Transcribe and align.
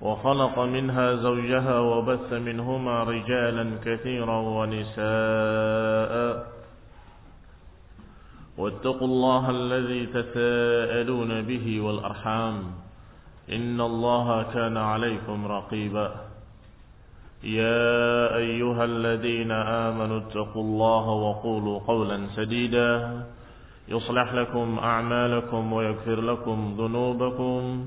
وخلق 0.00 0.58
منها 0.58 1.14
زوجها 1.14 1.78
وبث 1.80 2.32
منهما 2.32 3.02
رجالا 3.02 3.70
كثيرا 3.84 4.38
ونساء. 4.40 6.14
واتقوا 8.58 9.08
الله 9.08 9.50
الذي 9.50 10.06
تساءلون 10.06 11.42
به 11.42 11.80
والأرحام. 11.80 12.62
إن 13.52 13.80
الله 13.80 14.42
كان 14.42 14.76
عليكم 14.76 15.46
رقيبا. 15.46 16.14
يا 17.44 18.36
أيها 18.36 18.84
الذين 18.84 19.50
آمنوا 19.50 20.18
اتقوا 20.18 20.62
الله 20.62 21.08
وقولوا 21.08 21.78
قولا 21.78 22.26
سديدا. 22.36 23.22
يصلح 23.88 24.34
لكم 24.34 24.78
أعمالكم 24.78 25.72
ويغفر 25.72 26.20
لكم 26.20 26.74
ذنوبكم. 26.78 27.86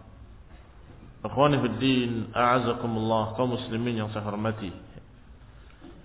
Akhwani 1.21 1.61
fi 1.61 1.67
din, 1.77 2.11
a'azakumullah 2.33 3.37
kaum 3.37 3.53
muslimin 3.53 4.01
yang 4.01 4.09
saya 4.09 4.25
hormati. 4.25 4.73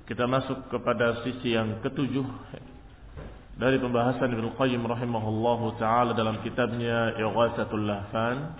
Kita 0.05 0.29
masuk 0.29 0.69
kepada 0.69 1.25
sisi 1.25 1.57
yang 1.57 1.81
ketujuh 1.81 2.27
dari 3.57 3.81
pembahasan 3.81 4.29
Ibnu 4.29 4.53
Qayyim 4.61 4.85
rahimahullahu 4.85 5.81
taala 5.81 6.13
dalam 6.13 6.45
kitabnya 6.45 7.17
Ighatsatul 7.17 7.89
Lahfan 7.89 8.53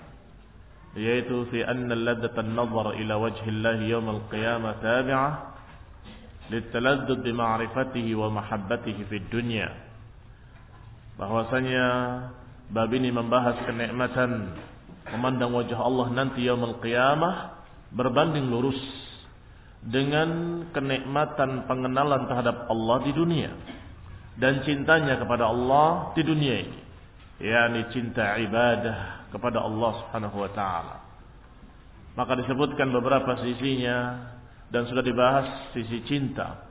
yaitu 0.97 1.45
fi 1.53 1.61
anna 1.61 1.93
ladzata 1.93 2.41
an-nazar 2.41 2.97
ila 2.97 3.15
wajhi 3.21 3.53
Allah 3.53 3.77
yawm 3.85 4.09
al-qiyamah 4.09 4.81
tabi'ah 4.81 5.33
litaladdud 6.49 7.21
bi 7.21 7.37
ma'rifatihi 7.37 8.17
wa 8.17 8.33
mahabbatihi 8.41 9.05
fi 9.05 9.17
dunya 9.29 9.69
bahwasanya 11.21 11.87
bab 12.73 12.89
ini 12.97 13.13
membahas 13.13 13.61
kenikmatan 13.69 14.57
memandang 15.15 15.55
wajah 15.55 15.79
Allah 15.79 16.07
nanti 16.11 16.43
yaumul 16.43 16.83
qiyamah 16.83 17.63
berbanding 17.95 18.51
lurus 18.51 18.79
dengan 19.87 20.63
kenikmatan 20.75 21.71
pengenalan 21.71 22.27
terhadap 22.27 22.67
Allah 22.67 22.97
di 23.07 23.13
dunia 23.15 23.51
dan 24.37 24.61
cintanya 24.67 25.17
kepada 25.17 25.49
Allah 25.49 26.13
di 26.13 26.23
dunia 26.25 26.57
ini. 26.61 26.81
Yakni 27.37 27.93
cinta 27.93 28.37
ibadah 28.41 29.29
kepada 29.29 29.61
Allah 29.61 29.93
Subhanahu 30.01 30.37
wa 30.41 30.51
taala. 30.57 30.97
Maka 32.17 32.33
disebutkan 32.41 32.89
beberapa 32.97 33.45
sisinya 33.45 34.33
dan 34.73 34.89
sudah 34.89 35.05
dibahas 35.05 35.73
sisi 35.77 36.01
cinta. 36.09 36.65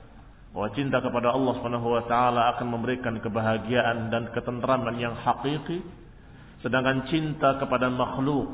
Bahwa 0.49 0.73
cinta 0.73 0.97
kepada 1.03 1.35
Allah 1.37 1.53
Subhanahu 1.61 1.85
wa 1.85 2.03
taala 2.09 2.57
akan 2.57 2.67
memberikan 2.73 3.13
kebahagiaan 3.21 4.09
dan 4.09 4.33
ketentraman 4.33 4.97
yang 4.97 5.13
hakiki 5.13 5.85
sedangkan 6.65 7.05
cinta 7.05 7.61
kepada 7.61 7.93
makhluk 7.93 8.49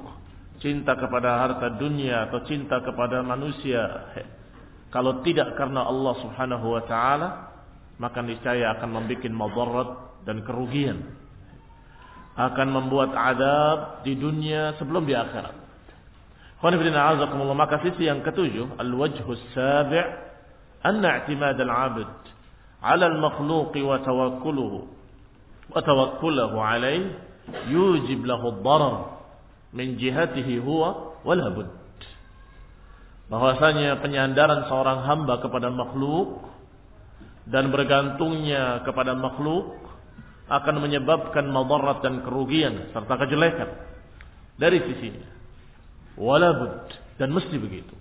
cinta 0.60 1.00
kepada 1.00 1.48
harta 1.48 1.80
dunia 1.80 2.28
atau 2.28 2.44
cinta 2.44 2.84
kepada 2.84 3.24
manusia 3.24 4.12
kalau 4.92 5.24
tidak 5.24 5.56
karena 5.56 5.88
Allah 5.88 6.14
Subhanahu 6.20 6.68
wa 6.76 6.84
taala 6.84 7.52
maka 8.02 8.20
niscaya 8.26 8.74
akan 8.76 8.90
membuat 8.98 9.30
madarat 9.30 9.90
dan 10.26 10.42
kerugian. 10.42 11.06
Akan 12.34 12.74
membuat 12.74 13.14
adab 13.14 14.02
di 14.02 14.18
dunia 14.18 14.74
sebelum 14.82 15.06
di 15.06 15.14
akhirat. 15.14 15.54
Maka 16.62 17.76
sisi 17.86 18.10
yang 18.10 18.26
ketujuh 18.26 18.82
al-wajhus 18.82 19.42
sabi' 19.54 20.02
anna 20.82 21.22
i'timad 21.22 21.58
al-'abd 21.58 22.10
'ala 22.82 23.06
al-makhluq 23.10 23.74
wa 23.82 23.98
tawakkuluhu 24.02 24.80
wa 25.70 25.80
tawakkulahu 25.82 26.58
'alayhi 26.58 27.18
yujib 27.70 28.24
lahu 28.26 28.60
ad-darar 28.60 29.24
min 29.72 29.96
jihatihi 29.96 30.60
huwa 30.60 31.16
wala 31.24 31.48
bahwasanya 33.32 34.04
penyandaran 34.04 34.68
seorang 34.68 35.08
hamba 35.08 35.40
kepada 35.40 35.72
makhluk 35.72 36.44
dan 37.48 37.72
bergantungnya 37.72 38.84
kepada 38.84 39.16
makhluk 39.16 39.80
akan 40.52 40.84
menyebabkan 40.84 41.48
madarat 41.48 42.04
dan 42.04 42.28
kerugian 42.28 42.92
serta 42.92 43.16
kejelekan 43.24 43.72
dari 44.60 44.84
sisinya. 44.84 45.32
Wala 46.20 46.84
dan 47.16 47.32
mesti 47.32 47.56
begitu. 47.56 47.96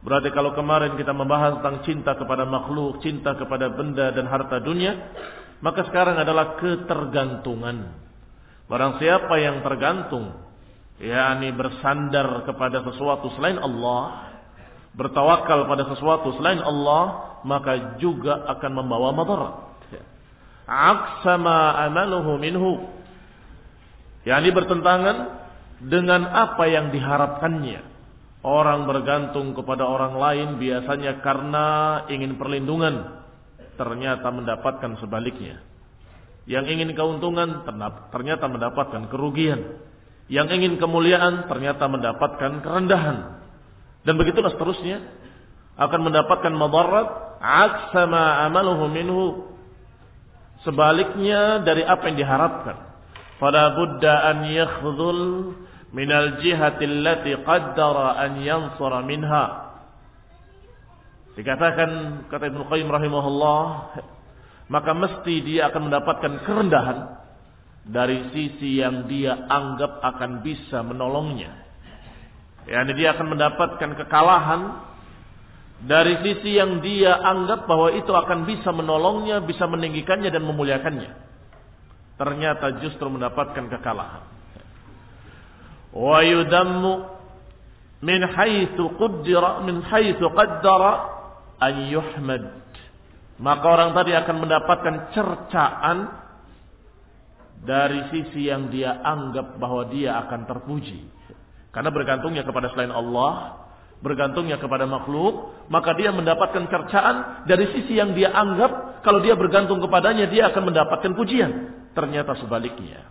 Berarti 0.00 0.28
kalau 0.32 0.56
kemarin 0.56 0.96
kita 0.96 1.12
membahas 1.12 1.60
tentang 1.60 1.84
cinta 1.84 2.16
kepada 2.16 2.48
makhluk 2.48 3.04
cinta 3.04 3.36
kepada 3.36 3.68
benda 3.68 4.08
dan 4.16 4.24
harta 4.24 4.56
dunia 4.64 4.96
maka 5.60 5.84
sekarang 5.88 6.16
adalah 6.16 6.56
ketergantungan. 6.56 7.96
Barang 8.68 8.96
siapa 9.00 9.36
yang 9.40 9.60
tergantung 9.60 10.36
yakni 11.00 11.52
bersandar 11.56 12.44
kepada 12.44 12.84
sesuatu 12.84 13.32
selain 13.36 13.56
Allah 13.56 14.30
bertawakal 14.92 15.64
pada 15.64 15.84
sesuatu 15.88 16.36
selain 16.36 16.60
Allah 16.60 17.36
maka 17.44 17.96
juga 18.00 18.44
akan 18.56 18.72
membawa 18.84 19.10
madarat. 19.16 19.54
Aksama 20.70 21.82
amaluhu 21.82 22.38
minhu. 22.38 22.86
Yakni 24.22 24.54
bertentangan 24.54 25.16
dengan 25.82 26.28
apa 26.30 26.68
yang 26.70 26.94
diharapkannya. 26.94 27.90
Orang 28.40 28.88
bergantung 28.88 29.52
kepada 29.52 29.84
orang 29.84 30.16
lain 30.16 30.48
biasanya 30.56 31.20
karena 31.20 31.66
ingin 32.08 32.40
perlindungan, 32.40 33.19
ternyata 33.80 34.28
mendapatkan 34.28 35.00
sebaliknya. 35.00 35.64
Yang 36.44 36.76
ingin 36.76 36.92
keuntungan 36.92 37.64
ternyata 38.12 38.44
mendapatkan 38.44 39.08
kerugian. 39.08 39.80
Yang 40.28 40.60
ingin 40.60 40.72
kemuliaan 40.76 41.48
ternyata 41.48 41.88
mendapatkan 41.88 42.60
kerendahan. 42.60 43.40
Dan 44.04 44.20
begitulah 44.20 44.52
seterusnya 44.52 45.00
akan 45.80 46.00
mendapatkan 46.12 46.52
madarat 46.52 47.08
aksama 47.40 48.44
amaluhu 48.44 48.84
minhu 48.92 49.24
sebaliknya 50.60 51.64
dari 51.64 51.80
apa 51.80 52.12
yang 52.12 52.16
diharapkan. 52.20 52.76
Fala 53.40 53.72
budda 53.72 54.14
an 54.28 54.38
yakhdhul 54.44 55.56
minal 55.96 56.44
jihati 56.44 56.84
allati 56.84 57.32
qaddara 57.40 58.20
an 58.20 58.44
yansura 58.44 59.00
minha. 59.00 59.69
Dikatakan 61.38 61.90
kata 62.26 62.50
Ibnu 62.50 62.66
Qayyim 62.66 62.90
rahimahullah, 62.90 63.62
maka 64.70 64.90
mesti 64.94 65.34
dia 65.46 65.70
akan 65.70 65.90
mendapatkan 65.90 66.32
kerendahan 66.42 66.98
dari 67.86 68.30
sisi 68.34 68.82
yang 68.82 69.06
dia 69.06 69.34
anggap 69.50 70.02
akan 70.02 70.42
bisa 70.42 70.82
menolongnya. 70.82 71.54
Yani 72.70 72.92
dia 72.94 73.14
akan 73.18 73.34
mendapatkan 73.34 73.90
kekalahan 73.98 74.62
dari 75.80 76.20
sisi 76.22 76.60
yang 76.60 76.78
dia 76.84 77.18
anggap 77.18 77.64
bahwa 77.64 77.88
itu 77.94 78.12
akan 78.12 78.44
bisa 78.44 78.70
menolongnya, 78.70 79.40
bisa 79.42 79.64
meninggikannya 79.64 80.28
dan 80.28 80.44
memuliakannya. 80.44 81.10
Ternyata 82.20 82.84
justru 82.84 83.08
mendapatkan 83.08 83.64
kekalahan. 83.64 84.22
Wa 85.90 86.20
yudammu 86.20 86.92
min 88.04 88.20
haitsu 88.22 88.92
qaddara 89.00 89.64
min 89.64 89.80
haitsu 89.82 90.28
qaddara 90.30 91.19
an 91.60 91.74
yuhmad. 91.92 92.44
Maka 93.40 93.64
orang 93.64 93.96
tadi 93.96 94.12
akan 94.12 94.36
mendapatkan 94.36 94.94
cercaan 95.16 95.98
dari 97.60 98.08
sisi 98.12 98.48
yang 98.48 98.72
dia 98.72 99.00
anggap 99.00 99.60
bahwa 99.60 99.88
dia 99.92 100.16
akan 100.26 100.48
terpuji. 100.48 101.08
Karena 101.70 101.92
bergantungnya 101.92 102.44
kepada 102.44 102.72
selain 102.72 102.92
Allah, 102.92 103.64
bergantungnya 104.00 104.56
kepada 104.56 104.88
makhluk, 104.88 105.64
maka 105.68 105.92
dia 105.96 106.10
mendapatkan 106.10 106.66
cercaan 106.68 107.46
dari 107.48 107.68
sisi 107.76 107.96
yang 107.96 108.16
dia 108.16 108.32
anggap 108.32 109.04
kalau 109.04 109.20
dia 109.20 109.36
bergantung 109.36 109.80
kepadanya 109.80 110.28
dia 110.28 110.52
akan 110.52 110.72
mendapatkan 110.72 111.12
pujian. 111.16 111.52
Ternyata 111.96 112.36
sebaliknya. 112.40 113.08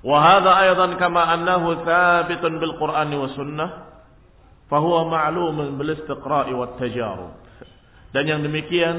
Wa 0.00 0.18
hadha 0.18 0.56
aidan 0.64 0.96
kama 0.96 1.28
annahu 1.28 1.84
thabitun 1.84 2.56
bil 2.56 2.74
Qur'ani 2.80 3.16
wa 3.20 3.28
sunnah 3.36 3.89
fahuwa 4.70 5.10
ma'lumun 5.10 5.74
bil 5.76 5.98
istiqra'i 5.98 6.54
wat 6.54 6.78
tajarub. 6.78 7.34
Dan 8.14 8.24
yang 8.26 8.40
demikian 8.46 8.98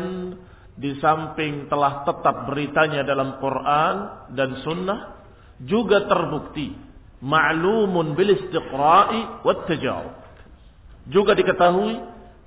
di 0.76 0.96
samping 1.00 1.72
telah 1.72 2.04
tetap 2.04 2.48
beritanya 2.48 3.08
dalam 3.08 3.40
Quran 3.40 3.96
dan 4.36 4.60
sunnah 4.62 5.24
juga 5.64 6.06
terbukti 6.06 6.76
ma'lumun 7.24 8.14
bil 8.14 8.36
istiqra'i 8.36 9.42
wat 9.48 9.66
tajarub 9.66 10.22
juga 11.08 11.34
diketahui 11.34 11.98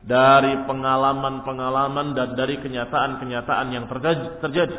dari 0.04 0.52
pengalaman-pengalaman 0.68 2.12
dan 2.12 2.36
dari 2.36 2.60
kenyataan-kenyataan 2.60 3.66
yang 3.72 3.88
terjadi. 4.38 4.76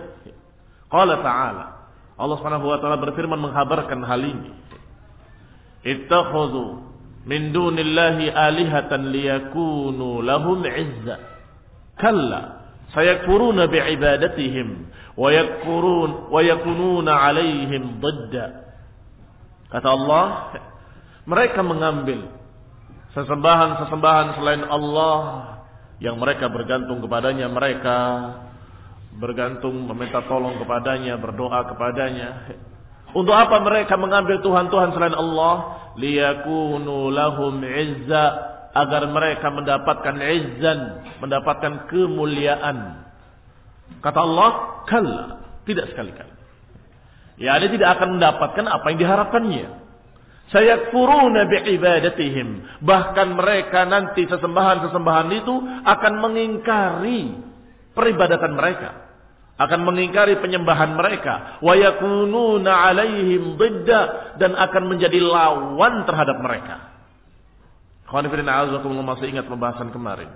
Qala 0.86 1.19
ta'ala. 1.19 1.65
Allah 2.15 2.38
Subhanahu 2.39 2.69
wa 2.69 2.77
taala 2.80 3.01
berfirman 3.01 3.42
menghabarkan 3.42 4.06
hal 4.06 4.21
ini. 4.21 4.53
Ittakhadhu 5.83 6.84
min 7.25 7.50
dunillahi 7.50 8.30
alihatan 8.30 9.10
liyakunu 9.10 10.22
lahum 10.22 10.62
'izza. 10.62 11.18
Kalla 11.98 12.69
sayakfuruna 12.94 13.66
bi'ibadatihim 13.66 14.94
wa 15.18 15.30
yakfurun 15.33 16.30
wa 16.30 16.39
yakununa 16.45 17.12
'alaihim 17.25 17.98
ضد. 17.98 18.33
Kata 19.74 19.89
Allah, 19.89 20.56
mereka 21.25 21.66
mengambil 21.66 22.30
sesembahan-sesembahan 23.18 24.38
selain 24.38 24.63
Allah 24.69 25.18
yang 25.98 26.19
mereka 26.19 26.51
bergantung 26.51 27.01
kepadanya, 27.01 27.50
mereka 27.50 27.98
bergantung 29.16 29.88
meminta 29.88 30.21
tolong 30.28 30.60
kepadanya, 30.60 31.18
berdoa 31.18 31.66
kepadanya. 31.71 32.30
Untuk 33.15 33.31
apa 33.31 33.63
mereka 33.63 33.95
mengambil 33.95 34.44
Tuhan-Tuhan 34.44 34.91
selain 34.91 35.15
Allah? 35.15 35.88
Liyakunu 35.95 37.07
lahum 37.15 37.63
izza 37.63 38.25
agar 38.75 39.07
mereka 39.07 39.47
mendapatkan 39.47 40.19
izzan, 40.19 40.79
mendapatkan 41.23 41.88
kemuliaan. 41.88 43.07
Kata 44.03 44.19
Allah, 44.19 44.83
kalla, 44.83 45.25
tidak 45.63 45.95
sekali-kali. 45.95 46.33
Ya, 47.39 47.56
dia 47.56 47.71
tidak 47.71 48.00
akan 48.00 48.19
mendapatkan 48.19 48.65
apa 48.67 48.85
yang 48.91 49.00
diharapkannya. 49.00 49.68
Sayakfuruna 50.51 51.47
bi'ibadatihim. 51.47 52.83
Bahkan 52.83 53.27
mereka 53.31 53.88
nanti 53.88 54.27
sesembahan-sesembahan 54.27 55.29
itu 55.39 55.56
akan 55.88 56.13
mengingkari 56.19 57.31
peribadatan 57.95 58.59
mereka. 58.59 59.05
Akan 59.56 59.88
mengingkari 59.88 60.36
penyembahan 60.44 61.00
mereka. 61.00 61.63
Wa 61.63 61.74
yakununa 61.80 62.92
alaihim 62.92 63.56
bidda. 63.56 64.36
Dan 64.42 64.56
akan 64.56 64.84
menjadi 64.92 65.19
lawan 65.24 66.04
terhadap 66.04 66.38
mereka. 66.44 66.96
Khawanifirin 68.06 68.46
a'azakumullah 68.46 69.18
masih 69.18 69.34
ingat 69.34 69.50
pembahasan 69.50 69.90
kemarin. 69.90 70.30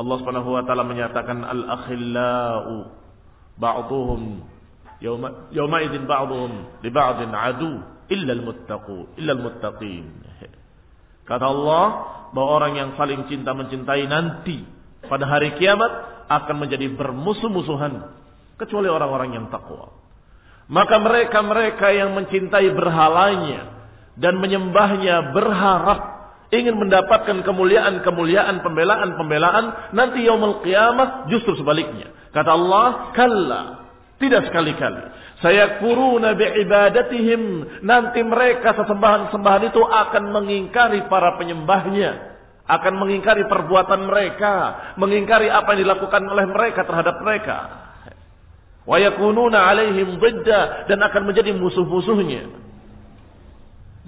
Allah 0.00 0.16
subhanahu 0.16 0.56
wa 0.56 0.64
ta'ala 0.64 0.82
menyatakan 0.82 1.44
al-akhillau 1.44 2.88
ba'duhum 3.60 4.42
yawma, 4.98 5.52
yawma 5.52 5.76
idin 5.84 6.08
ba'duhum 6.08 6.80
li 6.80 6.90
ba'din 6.90 7.30
adu 7.30 7.84
illa 8.08 8.32
al-muttaqu, 8.32 9.20
illa 9.20 9.32
al-muttaqin. 9.36 10.06
Kata 11.28 11.46
Allah 11.46 11.86
bahwa 12.34 12.48
orang 12.58 12.72
yang 12.74 12.90
saling 12.98 13.28
cinta 13.30 13.54
mencintai 13.54 14.10
nanti 14.10 14.66
pada 15.06 15.30
hari 15.30 15.54
kiamat 15.62 16.26
akan 16.26 16.56
menjadi 16.58 16.90
bermusuh-musuhan 16.90 18.19
kecuali 18.60 18.92
orang-orang 18.92 19.40
yang 19.40 19.46
takwa. 19.48 19.88
Maka 20.70 21.00
mereka-mereka 21.02 21.90
yang 21.90 22.14
mencintai 22.14 22.70
berhalanya 22.76 23.60
dan 24.14 24.38
menyembahnya 24.38 25.34
berharap 25.34 26.00
ingin 26.52 26.78
mendapatkan 26.78 27.42
kemuliaan-kemuliaan, 27.42 28.62
pembelaan-pembelaan 28.62 29.96
nanti 29.96 30.28
yaumul 30.28 30.62
qiyamah 30.62 31.26
justru 31.32 31.58
sebaliknya. 31.58 32.12
Kata 32.30 32.50
Allah, 32.54 32.86
kalla, 33.16 33.62
tidak 34.20 34.52
sekali-kali. 34.52 35.02
Saya 35.40 35.80
kuruna 35.80 36.36
bi'ibadatihim. 36.36 37.42
Nanti 37.80 38.20
mereka 38.20 38.76
sesembahan-sembahan 38.76 39.72
itu 39.72 39.80
akan 39.80 40.24
mengingkari 40.36 41.08
para 41.08 41.40
penyembahnya. 41.40 42.28
Akan 42.68 43.00
mengingkari 43.00 43.48
perbuatan 43.48 44.04
mereka. 44.04 44.54
Mengingkari 45.00 45.48
apa 45.48 45.72
yang 45.72 45.88
dilakukan 45.88 46.22
oleh 46.28 46.46
mereka 46.52 46.84
terhadap 46.84 47.24
mereka. 47.24 47.58
Wa 48.84 48.96
yakununa 48.96 49.70
alaihim 49.70 50.20
bidda. 50.20 50.88
Dan 50.88 51.04
akan 51.04 51.22
menjadi 51.28 51.52
musuh-musuhnya. 51.56 52.48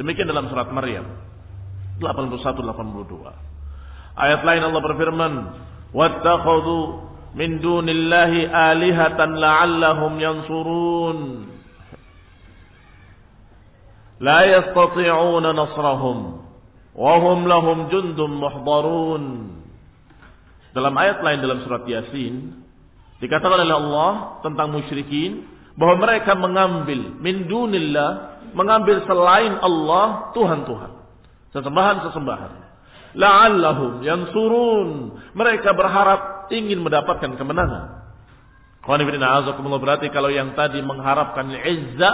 Demikian 0.01 0.29
dalam 0.29 0.49
surat 0.49 0.69
Maryam. 0.73 1.09
81-82. 2.01 4.17
Ayat 4.17 4.41
lain 4.45 4.63
Allah 4.65 4.83
berfirman. 4.83 5.33
Wattakhadu 5.93 7.13
min 7.33 7.65
dunillahi 7.65 8.49
alihatan 8.49 9.41
la'allahum 9.41 10.21
yansurun 10.21 11.19
la 14.21 14.41
yastati'una 14.47 15.57
nasrahum 15.57 16.45
wa 16.93 17.15
hum 17.19 17.49
lahum 17.49 17.89
jundum 17.89 18.37
muhdarun 18.37 19.25
dalam 20.77 20.95
ayat 20.97 21.25
lain 21.25 21.41
dalam 21.41 21.65
surat 21.65 21.89
Yasin 21.89 22.62
dikatakan 23.23 23.63
oleh 23.63 23.77
Allah 23.79 24.43
tentang 24.43 24.75
musyrikin 24.75 25.47
bahwa 25.79 26.03
mereka 26.03 26.35
mengambil 26.35 27.17
min 27.23 27.47
dunillah 27.47 28.43
mengambil 28.53 29.01
selain 29.09 29.57
Allah 29.63 30.35
Tuhan-Tuhan. 30.37 30.93
Sesembahan-sesembahan 31.55 32.53
la'allahum 33.17 34.05
yansurun. 34.05 34.89
Mereka 35.37 35.73
berharap 35.77 36.53
ingin 36.53 36.81
mendapatkan 36.81 37.37
kemenangan. 37.37 38.03
Berarti 38.83 40.11
kalau 40.11 40.29
yang 40.33 40.59
tadi 40.59 40.83
mengharapkan 40.83 41.55
izza 41.55 42.11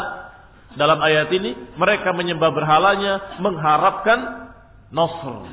dalam 0.76 1.00
ayat 1.00 1.32
ini 1.32 1.56
mereka 1.80 2.12
menyembah 2.12 2.50
berhalanya 2.52 3.40
mengharapkan 3.40 4.52
nasr. 4.92 5.48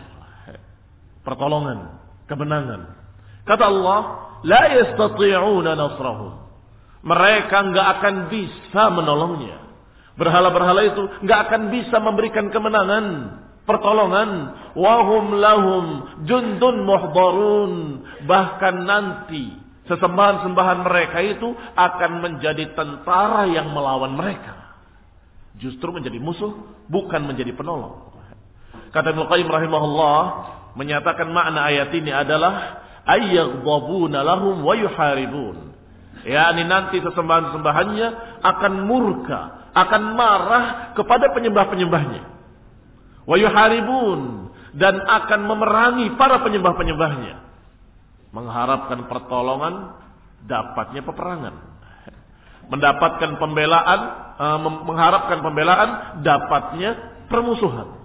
Pertolongan 1.24 1.98
kemenangan. 2.28 2.94
Kata 3.48 3.64
Allah 3.70 4.00
la 4.46 4.64
yastati'una 4.70 5.74
nasrahum. 5.74 6.46
Mereka 7.06 7.58
enggak 7.70 7.88
akan 8.00 8.16
bisa 8.30 8.84
menolongnya. 8.94 9.62
Berhala-berhala 10.16 10.82
itu 10.86 11.04
enggak 11.22 11.50
akan 11.50 11.62
bisa 11.74 11.98
memberikan 12.02 12.50
kemenangan 12.54 13.06
pertolongan. 13.66 14.30
Wahum 14.78 15.26
lahum 15.38 15.86
jundun 16.26 16.86
muhdarun. 16.86 17.74
Bahkan 18.26 18.76
nanti 18.86 19.54
sesembahan-sembahan 19.86 20.80
mereka 20.82 21.20
itu 21.22 21.54
akan 21.78 22.12
menjadi 22.26 22.74
tentara 22.74 23.46
yang 23.50 23.70
melawan 23.70 24.18
mereka. 24.18 24.78
Justru 25.62 25.94
menjadi 25.94 26.18
musuh 26.18 26.52
bukan 26.90 27.22
menjadi 27.22 27.54
penolong. 27.54 28.12
Kata 28.92 29.12
Ibnu 29.14 29.28
Qayyim 29.30 29.50
rahimahullah 29.52 30.20
menyatakan 30.76 31.32
makna 31.32 31.68
ayat 31.72 31.92
ini 31.96 32.12
adalah 32.12 32.85
ayyaghdabuna 33.06 34.26
lahum 34.26 34.66
wa 34.66 34.74
yuharibun. 34.74 35.74
Yakni 36.26 36.66
nanti 36.66 36.98
sesembahan-sembahannya 37.06 38.08
akan 38.42 38.74
murka 38.90 39.66
akan 39.76 40.02
marah 40.16 40.96
kepada 40.96 41.36
penyembah-penyembahnya. 41.36 42.24
Wa 43.28 43.36
yuharibun 43.36 44.50
dan 44.76 45.04
akan 45.04 45.40
memerangi 45.46 46.16
para 46.16 46.40
penyembah-penyembahnya. 46.42 47.44
Mengharapkan 48.32 49.08
pertolongan 49.12 50.00
dapatnya 50.48 51.04
peperangan. 51.04 51.56
Mendapatkan 52.72 53.38
pembelaan 53.38 54.00
eh, 54.40 54.60
mengharapkan 54.64 55.44
pembelaan 55.44 55.90
dapatnya 56.24 56.92
permusuhan. 57.28 58.00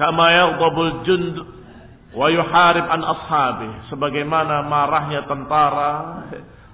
Kama 0.00 0.26
yaghdabul 0.32 1.04
jund 1.04 1.36
wa 2.12 2.26
yuharib 2.28 2.86
an 2.88 3.00
ashabi 3.00 3.70
sebagaimana 3.88 4.64
marahnya 4.68 5.24
tentara 5.24 5.92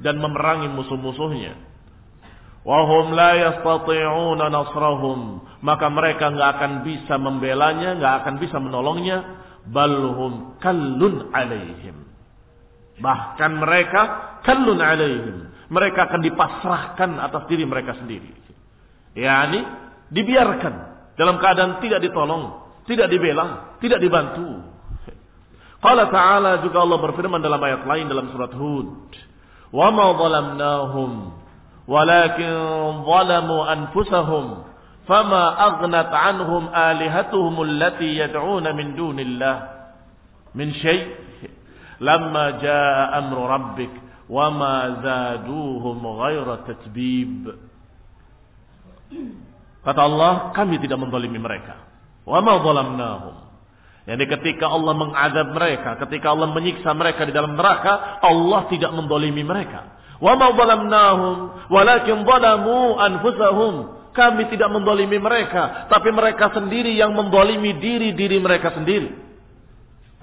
dan 0.02 0.18
memerangi 0.18 0.70
musuh-musuhnya. 0.70 1.54
Wahum 2.66 3.14
la 3.14 3.32
yastati'una 3.38 4.50
nasrahum 4.50 5.46
maka 5.62 5.86
mereka 5.88 6.28
nggak 6.34 6.50
akan 6.58 6.72
bisa 6.84 7.14
membelanya 7.16 7.96
nggak 7.96 8.14
akan 8.22 8.34
bisa 8.42 8.56
menolongnya 8.60 9.18
balhum 9.70 10.58
kallun 10.58 11.30
alaihim. 11.32 11.96
Bahkan 12.98 13.50
mereka 13.62 14.02
kallun 14.42 14.82
alaihim 14.82 15.36
mereka 15.70 16.10
akan 16.10 16.20
dipasrahkan 16.24 17.10
atas 17.22 17.46
diri 17.46 17.62
mereka 17.62 17.94
sendiri. 17.96 18.34
Yakni 19.14 19.60
dibiarkan 20.12 20.74
dalam 21.14 21.36
keadaan 21.42 21.82
tidak 21.82 22.00
ditolong 22.04 22.68
tidak 22.88 23.10
dibela 23.12 23.76
tidak 23.82 24.00
dibantu 24.00 24.77
Qala 25.78 26.10
ta'ala 26.10 26.66
juga 26.66 26.82
Allah 26.82 26.98
berfirman 26.98 27.38
dalam 27.38 27.62
ayat 27.62 27.86
lain 27.86 28.10
dalam 28.10 28.26
surat 28.34 28.50
Hud. 28.50 29.14
Wa 29.70 29.94
ma 29.94 30.10
zalamnahum 30.18 31.10
walakin 31.86 32.52
zalamu 33.06 33.62
anfusahum 33.62 34.44
fama 35.06 35.54
aghnat 35.54 36.10
anhum 36.10 36.66
alihatuhum 36.68 37.54
allati 37.62 38.18
yad'una 38.18 38.74
min 38.74 38.98
dunillah 38.98 39.56
min 40.52 40.74
syai' 40.82 41.14
lamma 42.02 42.58
jaa 42.58 43.14
amru 43.22 43.42
rabbik 43.46 43.92
wa 44.26 44.50
ma 44.50 44.74
zaduhum 44.98 45.98
ghaira 46.02 46.66
tatbib. 46.66 47.54
Kata 49.86 50.00
Allah, 50.04 50.52
kami 50.52 50.76
tidak 50.82 51.00
menzalimi 51.00 51.38
mereka. 51.40 51.80
Wa 52.26 52.42
ma 52.44 52.60
zalamnahum 52.60 53.47
Yani 54.08 54.24
ketika 54.24 54.72
Allah 54.72 54.96
mengadab 54.96 55.52
mereka, 55.52 56.00
ketika 56.00 56.32
Allah 56.32 56.48
menyiksa 56.48 56.96
mereka 56.96 57.28
di 57.28 57.32
dalam 57.36 57.60
neraka, 57.60 58.24
Allah 58.24 58.64
tidak 58.72 58.88
mendolimi 58.96 59.44
mereka. 59.44 60.00
Wa 60.16 60.32
ma 60.32 60.48
zalamnahum, 60.56 61.68
walakin 61.68 62.24
zalamu 62.24 62.96
anfusahum. 62.96 63.74
Kami 64.16 64.48
tidak 64.48 64.72
mendolimi 64.72 65.20
mereka, 65.20 65.86
tapi 65.92 66.08
mereka 66.08 66.56
sendiri 66.56 66.96
yang 66.96 67.12
mendolimi 67.12 67.76
diri-diri 67.76 68.40
mereka 68.40 68.72
sendiri. 68.72 69.12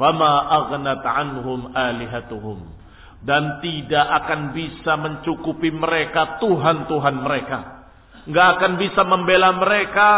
Fama 0.02 0.34
aghnat 0.66 1.06
anhum 1.06 1.70
alihatuhum. 1.70 2.66
Dan 3.22 3.62
tidak 3.62 4.06
akan 4.26 4.58
bisa 4.58 4.98
mencukupi 4.98 5.70
mereka 5.70 6.42
Tuhan-Tuhan 6.42 7.16
mereka. 7.22 7.86
Nggak 8.26 8.48
akan 8.58 8.72
bisa 8.82 9.02
membela 9.06 9.54
mereka 9.54 10.10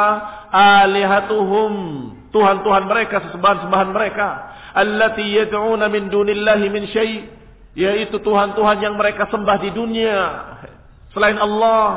alihatuhum 0.55 1.75
Tuhan-Tuhan 2.37 2.83
mereka, 2.85 3.15
sesembahan-sembahan 3.29 3.89
mereka. 3.89 4.27
Allati 4.77 5.25
yad'una 5.25 5.89
min 5.89 6.13
dunillahi 6.13 6.65
min 6.69 6.85
syai' 6.93 7.25
yaitu 7.73 8.21
Tuhan-Tuhan 8.21 8.77
yang 8.77 8.93
mereka 8.93 9.25
sembah 9.33 9.57
di 9.57 9.69
dunia. 9.73 10.17
Selain 11.17 11.37
Allah. 11.41 11.89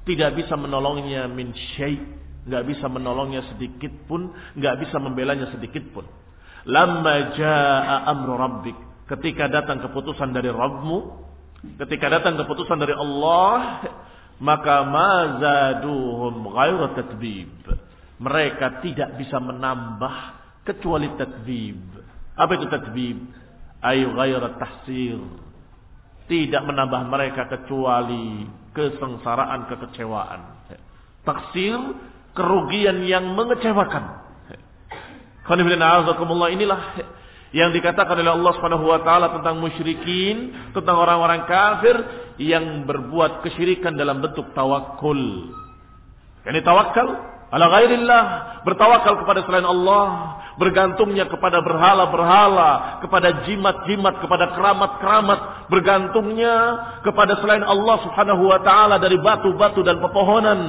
Tidak 0.00 0.32
bisa 0.32 0.56
menolongnya 0.56 1.28
min 1.28 1.52
syai' 1.76 2.00
nggak 2.40 2.64
bisa 2.72 2.88
menolongnya 2.88 3.44
sedikit 3.52 3.92
pun. 4.08 4.32
Nggak 4.56 4.80
bisa 4.80 4.96
membelanya 4.96 5.52
sedikit 5.52 5.84
pun. 5.92 6.08
Lamma 6.64 7.36
jaa 7.36 8.08
amru 8.08 8.40
rabbik. 8.40 8.76
Ketika 9.12 9.52
datang 9.52 9.84
keputusan 9.84 10.32
dari 10.32 10.48
Rabbmu. 10.48 10.98
Ketika 11.84 12.08
datang 12.08 12.40
keputusan 12.40 12.80
dari 12.80 12.96
Allah. 12.96 13.84
Maka 14.40 14.88
mazaduhum 14.88 16.48
ghairu 16.48 16.96
tatbib 16.96 17.89
mereka 18.20 18.84
tidak 18.84 19.16
bisa 19.16 19.40
menambah 19.40 20.16
kecuali 20.68 21.08
tadbib. 21.16 21.80
Apa 22.36 22.52
itu 22.60 22.68
tadbib? 22.68 23.18
Ayu 23.80 24.12
ghaira 24.12 24.60
tahsir. 24.60 25.18
Tidak 26.28 26.62
menambah 26.62 27.08
mereka 27.08 27.48
kecuali 27.48 28.44
kesengsaraan, 28.76 29.66
kekecewaan. 29.66 30.40
Taksir, 31.26 31.80
kerugian 32.36 33.02
yang 33.08 33.34
mengecewakan. 33.34 34.30
inilah 36.54 36.80
yang 37.50 37.74
dikatakan 37.74 38.14
oleh 38.14 38.30
Allah 38.30 38.52
Subhanahu 38.54 38.86
wa 38.86 39.00
taala 39.02 39.34
tentang 39.34 39.58
musyrikin, 39.58 40.70
tentang 40.70 40.96
orang-orang 41.02 41.50
kafir 41.50 41.96
yang 42.38 42.86
berbuat 42.86 43.42
kesyirikan 43.42 43.98
dalam 43.98 44.22
bentuk 44.22 44.54
tawakul. 44.54 45.50
Ini 46.46 46.60
tawakal 46.62 47.39
ala 47.50 47.66
ghairillah, 47.66 48.22
bertawakal 48.62 49.18
kepada 49.20 49.42
selain 49.42 49.66
Allah, 49.66 50.38
bergantungnya 50.54 51.26
kepada 51.26 51.58
berhala-berhala, 51.64 53.02
kepada 53.02 53.44
jimat-jimat, 53.46 54.22
kepada 54.22 54.54
keramat-keramat, 54.54 55.70
bergantungnya 55.72 56.56
kepada 57.02 57.42
selain 57.42 57.66
Allah 57.66 57.96
Subhanahu 58.06 58.42
wa 58.46 58.60
taala 58.62 59.02
dari 59.02 59.18
batu-batu 59.18 59.82
dan 59.82 59.98
pepohonan. 59.98 60.60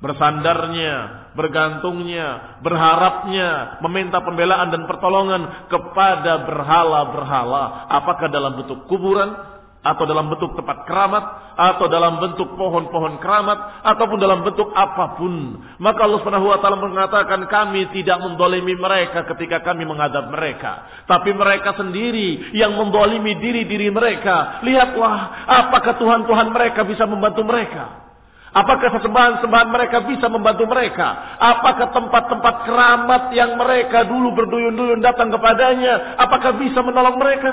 Bersandarnya, 0.00 1.28
bergantungnya, 1.36 2.58
berharapnya, 2.64 3.82
meminta 3.84 4.24
pembelaan 4.24 4.72
dan 4.72 4.88
pertolongan 4.88 5.68
kepada 5.68 6.48
berhala-berhala, 6.48 7.92
apakah 7.92 8.32
dalam 8.32 8.56
bentuk 8.56 8.88
kuburan 8.88 9.59
atau 9.80 10.04
dalam 10.04 10.28
bentuk 10.28 10.52
tempat 10.60 10.84
keramat, 10.84 11.24
atau 11.56 11.88
dalam 11.88 12.20
bentuk 12.20 12.52
pohon-pohon 12.52 13.16
keramat, 13.16 13.80
ataupun 13.80 14.20
dalam 14.20 14.44
bentuk 14.44 14.68
apa 14.76 15.16
pun. 15.16 15.56
Maka 15.80 16.04
Allah 16.04 16.20
Subhanahu 16.20 16.52
wa 16.52 16.60
taala 16.60 16.76
mengatakan 16.76 17.48
kami 17.48 17.88
tidak 17.96 18.20
mendolimi 18.20 18.76
mereka 18.76 19.24
ketika 19.32 19.64
kami 19.64 19.88
menghadap 19.88 20.28
mereka, 20.28 21.04
tapi 21.08 21.32
mereka 21.32 21.72
sendiri 21.80 22.52
yang 22.52 22.76
mendolimi 22.76 23.40
diri-diri 23.40 23.88
mereka. 23.88 24.60
Lihatlah 24.60 25.48
apakah 25.48 25.96
Tuhan-Tuhan 25.96 26.52
mereka 26.52 26.84
bisa 26.84 27.08
membantu 27.08 27.40
mereka. 27.48 28.12
Apakah 28.50 28.98
sesembahan-sembahan 28.98 29.70
mereka 29.70 30.02
bisa 30.04 30.26
membantu 30.26 30.66
mereka? 30.66 31.38
Apakah 31.38 31.94
tempat-tempat 31.94 32.54
keramat 32.66 33.22
yang 33.30 33.54
mereka 33.54 34.02
dulu 34.04 34.34
berduyun-duyun 34.34 34.98
datang 34.98 35.30
kepadanya, 35.30 36.18
apakah 36.18 36.58
bisa 36.58 36.82
menolong 36.82 37.14
mereka? 37.14 37.50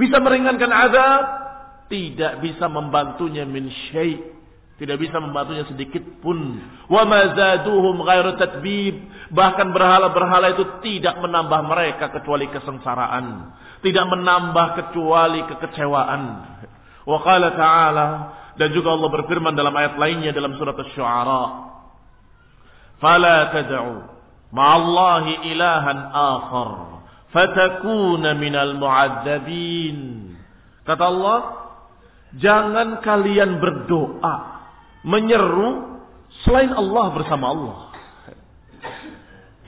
Bisa 0.00 0.16
meringankan 0.16 0.72
azab? 0.72 1.39
Tidak 1.90 2.40
bisa 2.40 2.70
membantunya 2.70 3.42
min 3.42 3.68
syai' 3.90 4.40
tidak 4.80 4.96
bisa 4.96 5.20
membantunya 5.20 5.68
sedikit 5.68 6.00
pun. 6.24 6.56
Wa 6.88 7.04
mazaduhum 7.04 8.00
ghairu 8.00 8.40
tatbib 8.40 8.96
bahkan 9.28 9.76
berhala-berhala 9.76 10.56
itu 10.56 10.64
tidak 10.80 11.20
menambah 11.20 11.68
mereka 11.68 12.08
kecuali 12.08 12.48
kesengsaraan. 12.48 13.52
Tidak 13.84 14.06
menambah 14.08 14.66
kecuali 14.80 15.44
kekecewaan. 15.52 16.22
Wa 17.04 17.18
qala 17.20 17.52
ta'ala 17.52 18.08
dan 18.56 18.72
juga 18.72 18.96
Allah 18.96 19.10
berfirman 19.20 19.52
dalam 19.52 19.76
ayat 19.76 20.00
lainnya 20.00 20.32
dalam 20.32 20.56
surat 20.56 20.72
asy-syu'ara. 20.72 21.44
Fala 23.04 23.52
tad'u 23.52 24.00
ma'allahi 24.48 25.44
ilahan 25.44 25.98
akhar 26.08 26.70
fatakuna 27.36 28.32
minal 28.32 28.80
mu'adzabin. 28.80 30.32
Kata 30.88 31.04
Allah 31.04 31.38
Jangan 32.38 33.02
kalian 33.02 33.58
berdoa 33.58 34.36
menyeru 35.02 35.98
selain 36.46 36.70
Allah 36.70 37.06
bersama 37.10 37.46
Allah. 37.50 37.78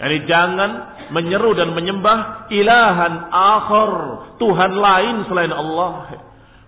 Jadi 0.03 0.19
jangan 0.27 0.71
menyeru 1.15 1.55
dan 1.55 1.75
menyembah 1.75 2.51
ilahan 2.51 3.31
akhar, 3.31 3.93
Tuhan 4.39 4.73
lain 4.79 5.17
selain 5.27 5.55
Allah. 5.55 6.23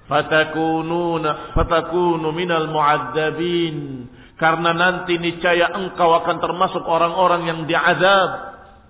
Fatakununa 0.04 1.54
fatakunu 1.56 2.30
minal 2.34 2.70
mu'adzabin. 2.70 4.06
Karena 4.34 4.74
nanti 4.74 5.14
niscaya 5.18 5.70
engkau 5.78 6.10
akan 6.20 6.42
termasuk 6.42 6.82
orang-orang 6.82 7.46
yang 7.46 7.60
diazab, 7.70 8.30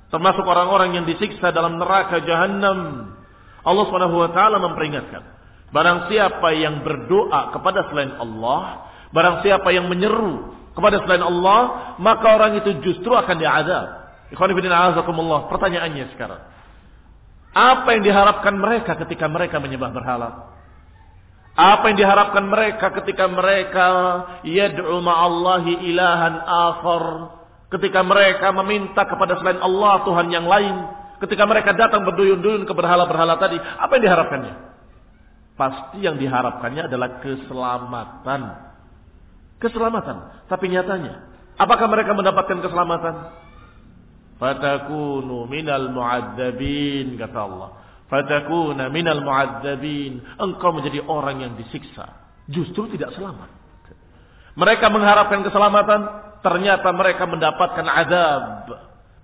termasuk 0.09 0.45
orang-orang 0.45 0.97
yang 0.97 1.05
disiksa 1.05 1.53
dalam 1.53 1.77
neraka 1.77 2.25
jahanam. 2.25 3.13
Allah 3.65 3.87
taala 4.33 4.57
memperingatkan 4.61 5.34
Barang 5.75 6.07
siapa 6.07 6.55
yang 6.55 6.87
berdoa 6.87 7.51
kepada 7.51 7.91
selain 7.91 8.15
Allah, 8.15 8.87
barang 9.11 9.43
siapa 9.43 9.75
yang 9.75 9.91
menyeru 9.91 10.55
kepada 10.71 11.03
selain 11.03 11.27
Allah, 11.27 11.95
maka 11.99 12.31
orang 12.31 12.63
itu 12.63 12.79
justru 12.79 13.11
akan 13.11 13.43
diazab. 13.43 13.87
Ikhwanifidina 14.31 14.95
Pertanyaannya 15.51 16.15
sekarang. 16.15 16.47
Apa 17.55 17.99
yang 17.99 18.07
diharapkan 18.07 18.55
mereka 18.55 18.99
ketika 19.03 19.27
mereka 19.27 19.59
menyembah 19.59 19.91
berhala? 19.91 20.29
Apa 21.55 21.91
yang 21.91 21.99
diharapkan 22.03 22.47
mereka 22.51 22.91
ketika 23.03 23.31
mereka 23.31 23.87
yad'u 24.43 24.99
ma'allahi 24.99 25.91
ilahan 25.91 26.35
akhar? 26.43 27.05
Ketika 27.71 28.03
mereka 28.07 28.51
meminta 28.63 29.07
kepada 29.07 29.39
selain 29.43 29.59
Allah 29.59 30.07
Tuhan 30.07 30.31
yang 30.31 30.47
lain? 30.47 30.87
Ketika 31.19 31.47
mereka 31.47 31.75
datang 31.75 32.07
berduyun-duyun 32.07 32.67
ke 32.67 32.75
berhala-berhala 32.75 33.39
tadi, 33.39 33.59
apa 33.59 33.91
yang 33.99 34.03
diharapkannya? 34.07 34.74
Pasti 35.55 36.03
yang 36.03 36.19
diharapkannya 36.19 36.91
adalah 36.91 37.23
keselamatan. 37.23 38.43
Keselamatan. 39.63 40.47
Tapi 40.51 40.67
nyatanya, 40.67 41.31
apakah 41.57 41.87
mereka 41.87 42.11
mendapatkan 42.13 42.59
keselamatan? 42.59 43.45
fatakunu 44.39 45.47
minal 45.49 45.89
mu'adzabin 45.95 47.17
kata 47.19 47.39
Allah. 47.39 47.71
Fatakuna 48.11 48.91
minal 48.91 49.23
mu'adzabin. 49.25 50.39
Engkau 50.39 50.71
menjadi 50.75 51.01
orang 51.07 51.41
yang 51.41 51.53
disiksa. 51.57 52.13
Justru 52.51 52.93
tidak 52.93 53.17
selamat. 53.17 53.51
Mereka 54.55 54.87
mengharapkan 54.93 55.43
keselamatan, 55.43 56.01
ternyata 56.45 56.89
mereka 56.95 57.27
mendapatkan 57.27 57.87
azab. 57.89 58.43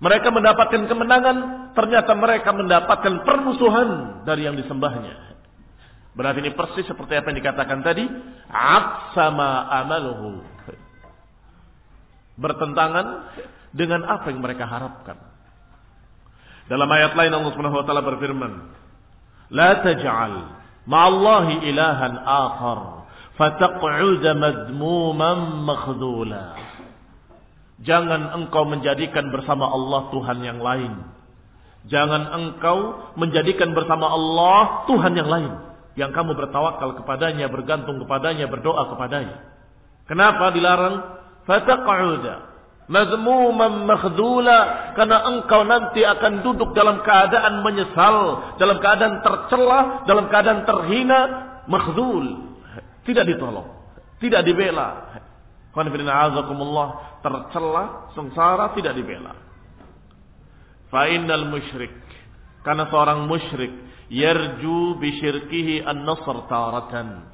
Mereka 0.01 0.27
mendapatkan 0.33 0.81
kemenangan, 0.89 1.37
ternyata 1.77 2.11
mereka 2.17 2.49
mendapatkan 2.51 3.21
permusuhan 3.21 3.89
dari 4.25 4.49
yang 4.49 4.57
disembahnya. 4.57 5.30
Berarti 6.11 6.43
ini 6.43 6.51
persis 6.51 6.83
seperti 6.83 7.15
apa 7.15 7.31
yang 7.31 7.39
dikatakan 7.39 7.79
tadi, 7.87 8.03
sama 9.15 9.71
amaluhu. 9.79 10.43
Bertentangan 12.35 13.31
dengan 13.71 14.03
apa 14.03 14.27
yang 14.27 14.43
mereka 14.43 14.67
harapkan. 14.67 15.15
Dalam 16.67 16.87
ayat 16.91 17.15
lain 17.15 17.31
Allah 17.31 17.51
Subhanahu 17.55 17.79
wa 17.79 17.85
taala 17.87 18.03
berfirman, 18.03 18.51
"La 19.55 19.79
taj'al 19.83 20.35
ma'allahi 20.87 21.63
ilahan 21.67 22.15
akhar 22.19 23.07
fataq'ud 23.39 24.23
madmuman 24.35 25.63
makhdula." 25.63 26.59
Jangan 27.81 28.35
engkau 28.35 28.67
menjadikan 28.67 29.31
bersama 29.31 29.71
Allah 29.71 30.11
Tuhan 30.11 30.37
yang 30.43 30.59
lain. 30.59 31.01
Jangan 31.87 32.35
engkau 32.35 33.09
menjadikan 33.17 33.73
bersama 33.73 34.11
Allah 34.11 34.85
Tuhan 34.85 35.17
yang 35.17 35.31
lain 35.31 35.70
yang 35.99 36.15
kamu 36.15 36.35
bertawakal 36.35 36.95
kepadanya, 37.03 37.51
bergantung 37.51 37.99
kepadanya, 37.99 38.47
berdoa 38.47 38.91
kepadanya. 38.95 39.37
Kenapa 40.07 40.51
dilarang? 40.55 40.95
Fataq'uda 41.43 42.51
mazmuman 42.91 43.87
makhdula 43.87 44.91
karena 44.99 45.23
engkau 45.31 45.63
nanti 45.63 46.03
akan 46.03 46.43
duduk 46.43 46.75
dalam 46.75 46.99
keadaan 47.07 47.63
menyesal, 47.63 48.17
dalam 48.59 48.83
keadaan 48.83 49.23
tercela, 49.23 50.03
dalam 50.03 50.27
keadaan 50.27 50.67
terhina, 50.67 51.19
makhdul, 51.71 52.51
tidak 53.07 53.31
ditolong, 53.31 53.71
tidak 54.19 54.43
dibela. 54.43 55.23
azakumullah 55.71 57.21
tercela, 57.23 58.11
sengsara, 58.11 58.75
tidak 58.75 58.91
dibela. 58.91 59.39
Fa'innal 60.91 61.47
musyrik 61.47 61.95
karena 62.67 62.91
seorang 62.91 63.23
musyrik 63.23 63.71
yarju 64.11 64.99
bisyirkihi 64.99 65.87
an-nasr 65.87 66.35
taratan. 66.51 67.31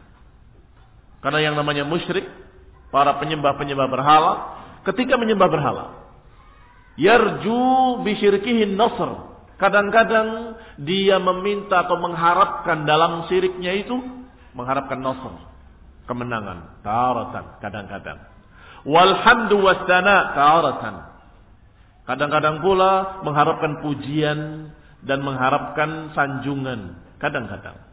Karena 1.26 1.40
yang 1.42 1.56
namanya 1.58 1.84
musyrik, 1.90 2.30
para 2.94 3.18
penyembah-penyembah 3.18 3.88
berhala, 3.90 4.34
ketika 4.86 5.18
menyembah 5.18 5.50
berhala. 5.50 5.86
Yarju 6.98 8.02
bisyirkihin 8.06 8.78
nasr. 8.78 9.26
Kadang-kadang 9.58 10.54
dia 10.86 11.18
meminta 11.18 11.82
atau 11.82 11.98
mengharapkan 11.98 12.86
dalam 12.86 13.26
siriknya 13.26 13.74
itu 13.74 13.98
mengharapkan 14.54 15.02
nasr, 15.02 15.34
kemenangan, 16.06 16.82
taratan 16.86 17.46
kadang-kadang. 17.58 18.22
Walhamdu 18.86 19.58
wasdana 19.62 20.38
taratan. 20.38 20.96
Kadang-kadang 22.06 22.64
pula 22.64 23.20
mengharapkan 23.26 23.84
pujian 23.84 24.72
dan 25.08 25.24
mengharapkan 25.24 26.12
sanjungan 26.14 27.00
kadang-kadang. 27.18 27.88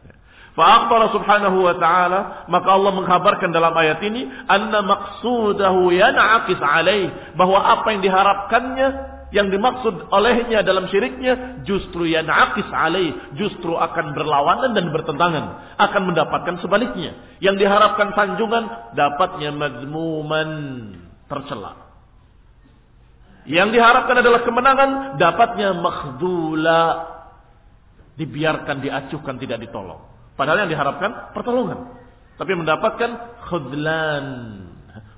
Fa'akhbara 0.55 1.11
subhanahu 1.11 1.67
wa 1.67 1.75
ta'ala, 1.75 2.47
maka 2.47 2.69
Allah 2.71 2.91
mengkabarkan 2.95 3.51
dalam 3.51 3.75
ayat 3.75 3.99
ini, 4.07 4.23
anna 4.47 4.79
maqsudahu 4.87 5.91
yan'aqis 5.91 6.63
alaih, 6.63 7.35
bahwa 7.35 7.59
apa 7.59 7.91
yang 7.91 7.99
diharapkannya, 7.99 8.87
yang 9.35 9.51
dimaksud 9.51 10.07
olehnya 10.15 10.63
dalam 10.63 10.87
syiriknya, 10.87 11.59
justru 11.67 12.07
yan'aqis 12.07 12.71
alaih, 12.71 13.35
justru 13.35 13.75
akan 13.75 14.15
berlawanan 14.15 14.71
dan 14.71 14.95
bertentangan, 14.95 15.75
akan 15.75 16.01
mendapatkan 16.07 16.55
sebaliknya. 16.63 17.19
Yang 17.43 17.67
diharapkan 17.67 18.15
sanjungan, 18.15 18.95
dapatnya 18.95 19.51
mazmuman, 19.51 20.51
tercela. 21.27 21.83
Yang 23.43 23.75
diharapkan 23.75 24.23
adalah 24.23 24.39
kemenangan, 24.47 25.19
dapatnya 25.19 25.75
makhdula, 25.83 27.14
dibiarkan, 28.20 28.84
diacuhkan, 28.84 29.40
tidak 29.40 29.64
ditolong. 29.64 30.00
Padahal 30.36 30.64
yang 30.64 30.70
diharapkan 30.72 31.32
pertolongan. 31.32 31.96
Tapi 32.36 32.52
mendapatkan 32.56 33.10
khudlan. 33.48 34.26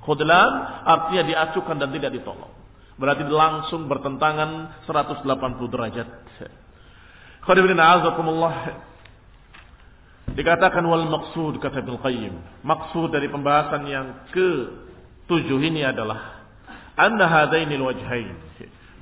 Khudlan 0.03 0.51
artinya 0.83 1.23
diacukan 1.23 1.77
dan 1.79 1.91
tidak 1.95 2.11
ditolong. 2.19 2.51
Berarti 2.99 3.23
langsung 3.27 3.87
bertentangan 3.87 4.83
180 4.87 5.23
derajat. 5.71 6.09
Khadibina 7.47 7.99
azakumullah. 7.99 8.55
Dikatakan 10.35 10.83
wal 10.87 11.07
maksud 11.11 11.59
kata 11.63 11.83
Ibnu 11.83 11.99
Qayyim. 12.03 12.35
Maksud 12.63 13.11
dari 13.15 13.27
pembahasan 13.31 13.83
yang 13.87 14.07
ke 14.31 14.51
tujuh 15.27 15.59
ini 15.63 15.87
adalah 15.87 16.47
anna 16.99 17.27
hadainil 17.27 17.87
wajhain 17.87 18.35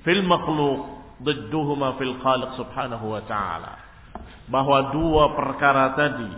fil 0.04 0.24
makhluq 0.24 1.00
ضدهما 1.20 2.00
fil 2.00 2.16
khaliq 2.24 2.50
subhanahu 2.56 3.12
wa 3.12 3.20
ta'ala 3.28 3.83
bahwa 4.45 4.93
dua 4.93 5.33
perkara 5.33 5.97
tadi 5.97 6.29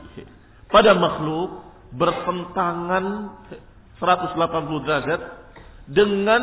pada 0.72 0.96
makhluk 0.96 1.64
bertentangan 1.92 3.36
180 4.00 4.86
derajat 4.86 5.22
dengan 5.88 6.42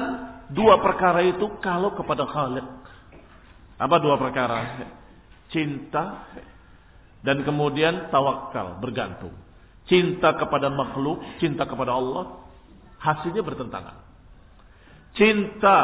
dua 0.51 0.81
perkara 0.81 1.21
itu 1.25 1.61
kalau 1.61 1.93
kepada 1.93 2.25
Khalik. 2.25 2.67
Apa 3.77 3.97
dua 4.01 4.17
perkara? 4.17 4.89
Cinta 5.53 6.25
dan 7.25 7.41
kemudian 7.45 8.13
tawakal, 8.13 8.81
bergantung. 8.81 9.33
Cinta 9.85 10.33
kepada 10.37 10.73
makhluk, 10.73 11.21
cinta 11.41 11.69
kepada 11.69 11.93
Allah, 11.93 12.41
hasilnya 13.01 13.45
bertentangan. 13.45 13.97
Cinta 15.17 15.79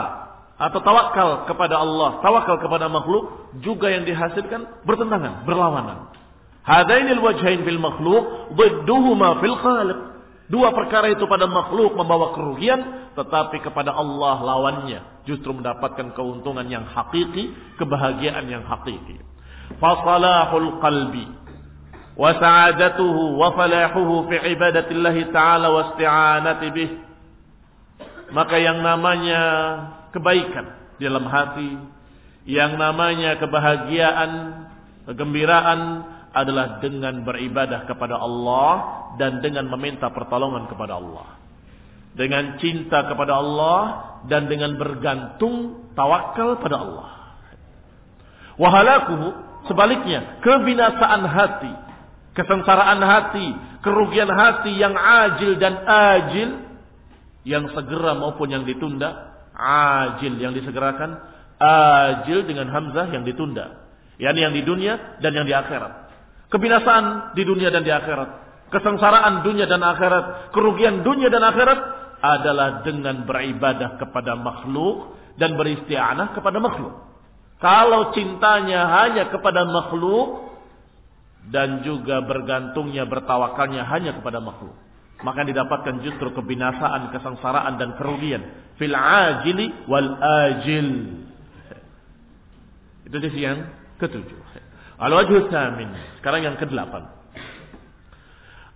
atau 0.60 0.80
tawakal 0.84 1.48
kepada 1.48 1.80
Allah, 1.80 2.20
tawakal 2.20 2.60
kepada 2.60 2.92
makhluk 2.92 3.56
juga 3.64 3.88
yang 3.88 4.04
dihasilkan 4.04 4.84
bertentangan, 4.84 5.48
berlawanan. 5.48 6.12
Hadainil 6.60 7.24
wajhain 7.24 7.64
fil 7.64 7.80
makhluk 7.80 8.52
dhidduhuma 8.60 9.40
fil 9.40 9.56
khaliq. 9.56 9.98
Dua 10.52 10.74
perkara 10.76 11.08
itu 11.08 11.24
pada 11.24 11.48
makhluk 11.48 11.96
membawa 11.96 12.36
kerugian, 12.36 13.08
tetapi 13.16 13.64
kepada 13.64 13.96
Allah 13.96 14.36
lawannya 14.44 15.00
justru 15.24 15.56
mendapatkan 15.56 16.12
keuntungan 16.12 16.68
yang 16.68 16.84
hakiki, 16.84 17.56
kebahagiaan 17.80 18.44
yang 18.44 18.66
hakiki. 18.68 19.16
Fasalahul 19.80 20.82
qalbi 20.82 21.24
wa 22.20 22.36
sa'adatuhu 22.36 23.40
wa 23.40 23.54
falahuhu 23.56 24.28
fi 24.28 24.36
ibadatillahi 24.52 25.32
ta'ala 25.32 25.72
wa 25.72 25.80
isti'anati 25.88 26.66
bih. 26.74 26.90
Maka 28.34 28.60
yang 28.60 28.84
namanya 28.84 29.42
kebaikan 30.10 30.96
di 31.00 31.08
dalam 31.08 31.26
hati, 31.26 31.70
yang 32.48 32.76
namanya 32.76 33.36
kebahagiaan, 33.40 34.30
kegembiraan 35.08 35.80
adalah 36.30 36.78
dengan 36.78 37.26
beribadah 37.26 37.90
kepada 37.90 38.16
Allah 38.16 38.72
dan 39.18 39.42
dengan 39.42 39.66
meminta 39.66 40.08
pertolongan 40.14 40.70
kepada 40.70 40.98
Allah. 40.98 41.28
Dengan 42.14 42.58
cinta 42.58 43.06
kepada 43.06 43.38
Allah 43.38 43.82
dan 44.26 44.50
dengan 44.50 44.74
bergantung 44.74 45.88
tawakal 45.94 46.58
pada 46.58 46.76
Allah. 46.82 47.10
Wahalakuhu 48.58 49.28
sebaliknya 49.70 50.42
kebinasaan 50.42 51.22
hati, 51.22 51.72
kesengsaraan 52.34 53.00
hati, 53.00 53.46
kerugian 53.80 54.28
hati 54.28 54.74
yang 54.74 54.94
ajil 54.94 55.54
dan 55.56 55.74
ajil 55.86 56.48
yang 57.46 57.70
segera 57.72 58.18
maupun 58.18 58.52
yang 58.52 58.68
ditunda 58.68 59.29
ajil 59.60 60.40
yang 60.40 60.56
disegerakan, 60.56 61.20
ajil 61.60 62.48
dengan 62.48 62.72
hamzah 62.72 63.12
yang 63.12 63.28
ditunda. 63.28 63.84
Yani 64.20 64.38
yang 64.40 64.54
di 64.56 64.62
dunia 64.64 65.20
dan 65.20 65.32
yang 65.36 65.44
di 65.48 65.52
akhirat. 65.52 66.12
Kebinasaan 66.52 67.36
di 67.36 67.42
dunia 67.44 67.68
dan 67.72 67.84
di 67.84 67.92
akhirat. 67.92 68.28
Kesengsaraan 68.72 69.44
dunia 69.44 69.68
dan 69.68 69.80
akhirat. 69.80 70.52
Kerugian 70.52 71.04
dunia 71.04 71.28
dan 71.32 71.44
akhirat 71.44 71.78
adalah 72.20 72.84
dengan 72.84 73.24
beribadah 73.24 73.96
kepada 73.96 74.36
makhluk 74.36 75.16
dan 75.40 75.56
beristianah 75.56 76.36
kepada 76.36 76.60
makhluk. 76.60 76.92
Kalau 77.60 78.12
cintanya 78.12 78.88
hanya 78.88 79.32
kepada 79.32 79.64
makhluk 79.68 80.52
dan 81.48 81.80
juga 81.80 82.20
bergantungnya 82.24 83.08
bertawakalnya 83.08 83.88
hanya 83.88 84.16
kepada 84.16 84.44
makhluk 84.44 84.76
maka 85.20 85.44
didapatkan 85.44 86.00
justru 86.00 86.32
kebinasaan, 86.32 87.12
kesengsaraan 87.12 87.76
dan 87.76 87.96
kerugian 88.00 88.42
fil 88.80 88.96
ajili 88.96 89.68
wal 89.84 90.16
ajil. 90.48 90.88
Itu 93.04 93.16
sisi 93.28 93.44
yang 93.44 93.68
ketujuh. 94.00 94.38
Al 95.00 95.12
wajh 95.12 95.48
tsamin. 95.48 95.92
Sekarang 96.20 96.44
yang 96.44 96.56
kedelapan. 96.60 97.08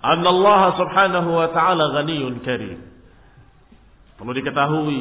Allah 0.05 0.63
Subhanahu 0.77 1.31
wa 1.33 1.49
taala 1.53 1.97
ghaniyun 1.97 2.45
karim. 2.45 2.81
Perlu 4.21 4.33
diketahui 4.37 5.01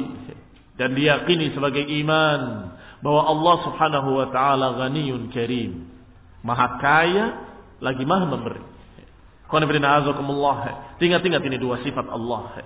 dan 0.79 0.95
diyakini 0.95 1.51
sebagai 1.51 1.83
iman 2.03 2.71
bahwa 3.03 3.21
Allah 3.27 3.55
Subhanahu 3.67 4.09
wa 4.15 4.27
taala 4.31 4.79
ghaniyun 4.79 5.27
karim. 5.35 5.91
Maha 6.43 6.79
kaya 6.79 7.25
lagi 7.83 8.03
maha 8.07 8.25
memberi. 8.31 8.72
Ingat-ingat 10.97 11.41
ini 11.45 11.57
dua 11.61 11.77
sifat 11.85 12.09
Allah. 12.09 12.65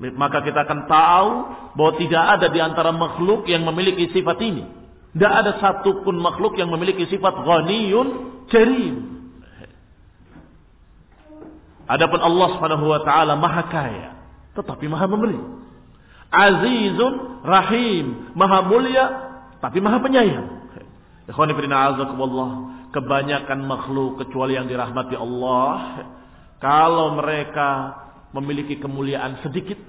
Maka 0.00 0.42
kita 0.42 0.66
akan 0.66 0.80
tahu 0.90 1.30
bahwa 1.78 1.92
tidak 2.00 2.24
ada 2.38 2.46
di 2.50 2.58
antara 2.58 2.90
makhluk 2.90 3.46
yang 3.46 3.62
memiliki 3.62 4.10
sifat 4.10 4.40
ini. 4.42 4.64
Tidak 5.12 5.32
ada 5.32 5.60
satupun 5.60 6.16
makhluk 6.18 6.56
yang 6.56 6.72
memiliki 6.72 7.04
sifat 7.06 7.44
ghaniyun 7.44 8.08
karim. 8.48 9.12
Adapun 11.84 12.20
Allah 12.24 12.48
Subhanahu 12.56 12.84
wa 12.88 13.00
taala 13.04 13.36
Maha 13.36 13.62
Kaya, 13.68 14.10
tetapi 14.56 14.88
Maha 14.88 15.06
Memberi. 15.10 15.38
Azizun 16.32 17.44
Rahim, 17.44 18.32
Maha 18.32 18.64
Mulia 18.64 19.04
tapi 19.60 19.84
Maha 19.84 20.00
Penyayang. 20.00 20.61
Kebanyakan 22.92 23.58
makhluk 23.64 24.20
kecuali 24.20 24.58
yang 24.58 24.68
dirahmati 24.68 25.16
Allah 25.16 25.76
kalau 26.60 27.16
mereka 27.16 27.98
memiliki 28.36 28.76
kemuliaan 28.76 29.40
sedikit 29.40 29.80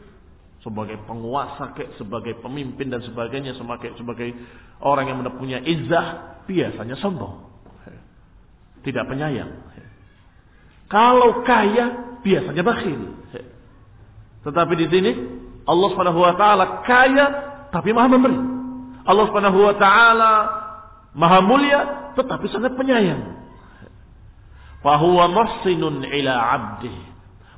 sebagai 0.63 0.95
penguasa 1.03 1.75
sebagai 1.99 2.39
pemimpin 2.39 2.87
dan 2.87 3.03
sebagainya 3.03 3.59
sebagai 3.59 3.91
sebagai 3.99 4.31
orang 4.79 5.11
yang 5.11 5.19
punya 5.35 5.59
izzah 5.59 6.39
biasanya 6.47 6.95
sombong. 7.03 7.51
Tidak 8.83 9.03
penyayang. 9.07 9.51
Kalau 10.87 11.43
kaya 11.43 12.19
biasanya 12.23 12.63
bakhil. 12.63 13.01
Tetapi 14.43 14.73
di 14.75 14.87
sini 14.91 15.11
Allah 15.63 15.89
taala 16.35 16.65
kaya 16.83 17.25
tapi 17.71 17.91
Maha 17.95 18.07
memberi. 18.11 18.39
Allah 19.03 19.27
taala 19.79 20.31
Maha 21.13 21.39
mulia 21.45 22.11
tetapi 22.17 22.49
sangat 22.49 22.73
penyayang 22.73 23.37
fahuwa 24.81 25.29
muhsinun 25.29 26.03
ila 26.03 26.33
'abdihi 26.33 27.13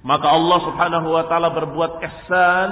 maka 0.05 0.29
Allah 0.29 0.59
subhanahu 0.61 1.07
wa 1.17 1.25
ta'ala 1.25 1.49
berbuat 1.49 1.97
ihsan 1.97 2.71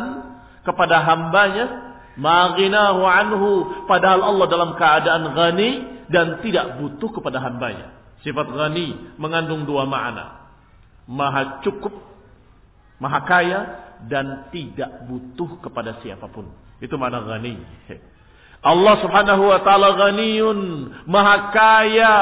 kepada 0.61 1.01
hambanya. 1.01 1.97
Maghinahu 2.13 3.01
anhu. 3.01 3.49
Padahal 3.89 4.21
Allah 4.21 4.45
dalam 4.45 4.77
keadaan 4.77 5.33
ghani 5.33 5.69
dan 6.13 6.45
tidak 6.45 6.77
butuh 6.77 7.09
kepada 7.09 7.41
hambanya. 7.41 7.89
Sifat 8.21 8.53
ghani 8.53 9.17
mengandung 9.17 9.65
dua 9.65 9.89
makna. 9.89 10.45
Maha 11.09 11.65
cukup, 11.65 11.91
maha 13.01 13.19
kaya, 13.25 13.59
dan 14.05 14.53
tidak 14.53 15.09
butuh 15.09 15.57
kepada 15.57 15.97
siapa 16.05 16.29
pun. 16.29 16.53
Itu 16.77 17.01
makna 17.01 17.25
ghani. 17.25 17.57
Allah 18.63 18.95
subhanahu 19.03 19.43
wa 19.43 19.59
ta'ala 19.59 19.99
ghaniyun, 19.99 20.59
maha 21.05 21.51
kaya, 21.51 22.17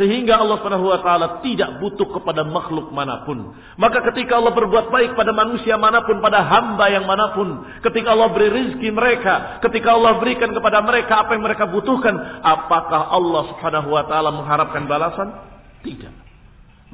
sehingga 0.00 0.40
Allah 0.40 0.56
Subhanahu 0.64 0.88
wa 0.88 1.02
taala 1.04 1.26
tidak 1.44 1.76
butuh 1.76 2.08
kepada 2.08 2.40
makhluk 2.40 2.88
mana 2.88 3.20
pun. 3.28 3.52
Maka 3.76 4.00
ketika 4.08 4.40
Allah 4.40 4.56
berbuat 4.56 4.88
baik 4.88 5.12
pada 5.12 5.34
manusia 5.36 5.76
mana 5.76 6.00
pun, 6.06 6.24
pada 6.24 6.40
hamba 6.40 6.88
yang 6.88 7.04
mana 7.04 7.36
pun, 7.36 7.68
ketika 7.84 8.16
Allah 8.16 8.32
beri 8.32 8.48
rizki 8.48 8.88
mereka, 8.88 9.60
ketika 9.60 9.92
Allah 9.92 10.16
berikan 10.16 10.56
kepada 10.56 10.80
mereka 10.80 11.26
apa 11.26 11.36
yang 11.36 11.44
mereka 11.44 11.68
butuhkan, 11.68 12.16
apakah 12.40 13.12
Allah 13.12 13.42
Subhanahu 13.52 13.88
wa 13.92 14.02
taala 14.08 14.30
mengharapkan 14.32 14.88
balasan? 14.88 15.28
Tidak. 15.84 16.12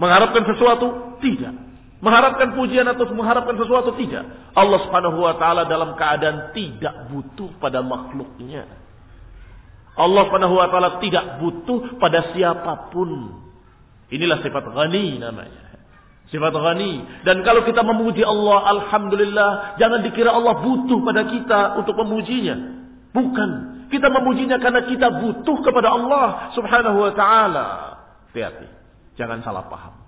Mengharapkan 0.00 0.42
sesuatu? 0.42 1.20
Tidak. 1.22 1.54
Mengharapkan 1.96 2.52
pujian 2.52 2.84
atau 2.84 3.08
mengharapkan 3.16 3.56
sesuatu? 3.56 3.96
Tidak. 3.96 4.52
Allah 4.52 4.78
Subhanahu 4.84 5.16
wa 5.16 5.34
taala 5.40 5.64
dalam 5.64 5.96
keadaan 5.96 6.52
tidak 6.52 7.08
butuh 7.08 7.56
pada 7.56 7.80
makhluknya. 7.80 8.68
Allah 9.96 10.22
Subhanahu 10.28 10.60
wa 10.60 10.68
taala 10.68 11.00
tidak 11.00 11.40
butuh 11.40 11.96
pada 11.96 12.36
siapa 12.36 12.92
pun. 12.92 13.40
Inilah 14.12 14.44
sifat 14.44 14.64
ghani 14.68 15.16
namanya. 15.16 15.80
Sifat 16.28 16.52
ghani. 16.52 17.24
Dan 17.24 17.40
kalau 17.40 17.64
kita 17.64 17.80
memuji 17.80 18.20
Allah, 18.20 18.76
alhamdulillah, 18.76 19.80
jangan 19.80 20.04
dikira 20.04 20.36
Allah 20.36 20.60
butuh 20.60 21.00
pada 21.00 21.24
kita 21.32 21.80
untuk 21.80 21.96
memujinya. 21.96 22.56
Bukan. 23.16 23.50
Kita 23.88 24.12
memujinya 24.12 24.60
karena 24.60 24.84
kita 24.84 25.08
butuh 25.16 25.64
kepada 25.64 25.96
Allah 25.96 26.52
Subhanahu 26.52 27.08
wa 27.08 27.12
taala. 27.16 27.66
Hati-hati. 28.28 28.68
Jangan 29.16 29.40
salah 29.40 29.64
paham. 29.72 30.05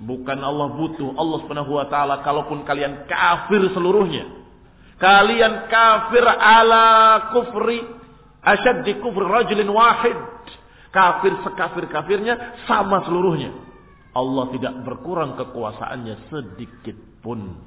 Bukan 0.00 0.38
Allah 0.40 0.72
butuh 0.80 1.12
Allah 1.12 1.38
Subhanahu 1.44 1.76
wa 1.76 1.86
taala 1.92 2.24
kalaupun 2.24 2.64
kalian 2.64 3.04
kafir 3.04 3.60
seluruhnya. 3.76 4.24
Kalian 4.96 5.68
kafir 5.68 6.24
ala 6.24 6.88
kufri 7.36 8.00
Asyad 8.40 8.88
kufur 9.04 9.28
rajulin 9.28 9.68
wahid. 9.68 10.16
Kafir 10.90 11.36
sekafir-kafirnya 11.44 12.64
sama 12.64 13.04
seluruhnya. 13.04 13.52
Allah 14.10 14.50
tidak 14.50 14.74
berkurang 14.82 15.38
kekuasaannya 15.38 16.32
sedikit 16.32 16.96
pun. 17.22 17.62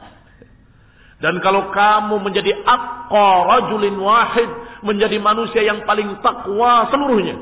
Dan 1.23 1.39
kalau 1.39 1.71
kamu 1.71 2.19
menjadi 2.19 2.51
aqqa 2.65 3.29
rajulin 3.47 3.95
wahid. 4.01 4.49
Menjadi 4.83 5.21
manusia 5.21 5.61
yang 5.63 5.85
paling 5.85 6.19
takwa 6.19 6.89
seluruhnya. 6.89 7.37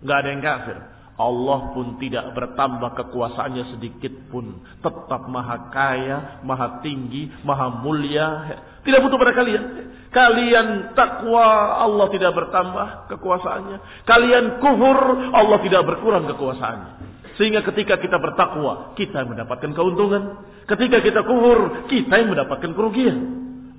Nggak 0.00 0.16
ada 0.16 0.28
yang 0.30 0.42
kafir. 0.42 0.76
Allah 1.20 1.76
pun 1.76 2.00
tidak 2.00 2.32
bertambah 2.32 2.96
kekuasaannya 2.96 3.76
sedikit 3.76 4.32
pun. 4.32 4.64
Tetap 4.80 5.28
maha 5.28 5.68
kaya, 5.68 6.40
maha 6.40 6.80
tinggi, 6.80 7.28
maha 7.44 7.84
mulia. 7.84 8.56
Tidak 8.80 9.04
butuh 9.04 9.20
pada 9.20 9.36
kalian. 9.36 9.92
Kalian 10.08 10.96
takwa, 10.96 11.76
Allah 11.84 12.08
tidak 12.08 12.32
bertambah 12.32 13.12
kekuasaannya. 13.12 14.08
Kalian 14.08 14.64
kufur, 14.64 14.98
Allah 15.36 15.58
tidak 15.60 15.84
berkurang 15.84 16.24
kekuasaannya. 16.24 17.12
Sehingga 17.36 17.60
ketika 17.68 18.00
kita 18.00 18.16
bertakwa, 18.16 18.96
kita 18.96 19.20
mendapatkan 19.28 19.76
keuntungan. 19.76 20.40
Ketika 20.64 21.04
kita 21.04 21.20
kufur, 21.28 21.84
kita 21.92 22.16
yang 22.16 22.32
mendapatkan 22.32 22.72
kerugian. 22.72 23.16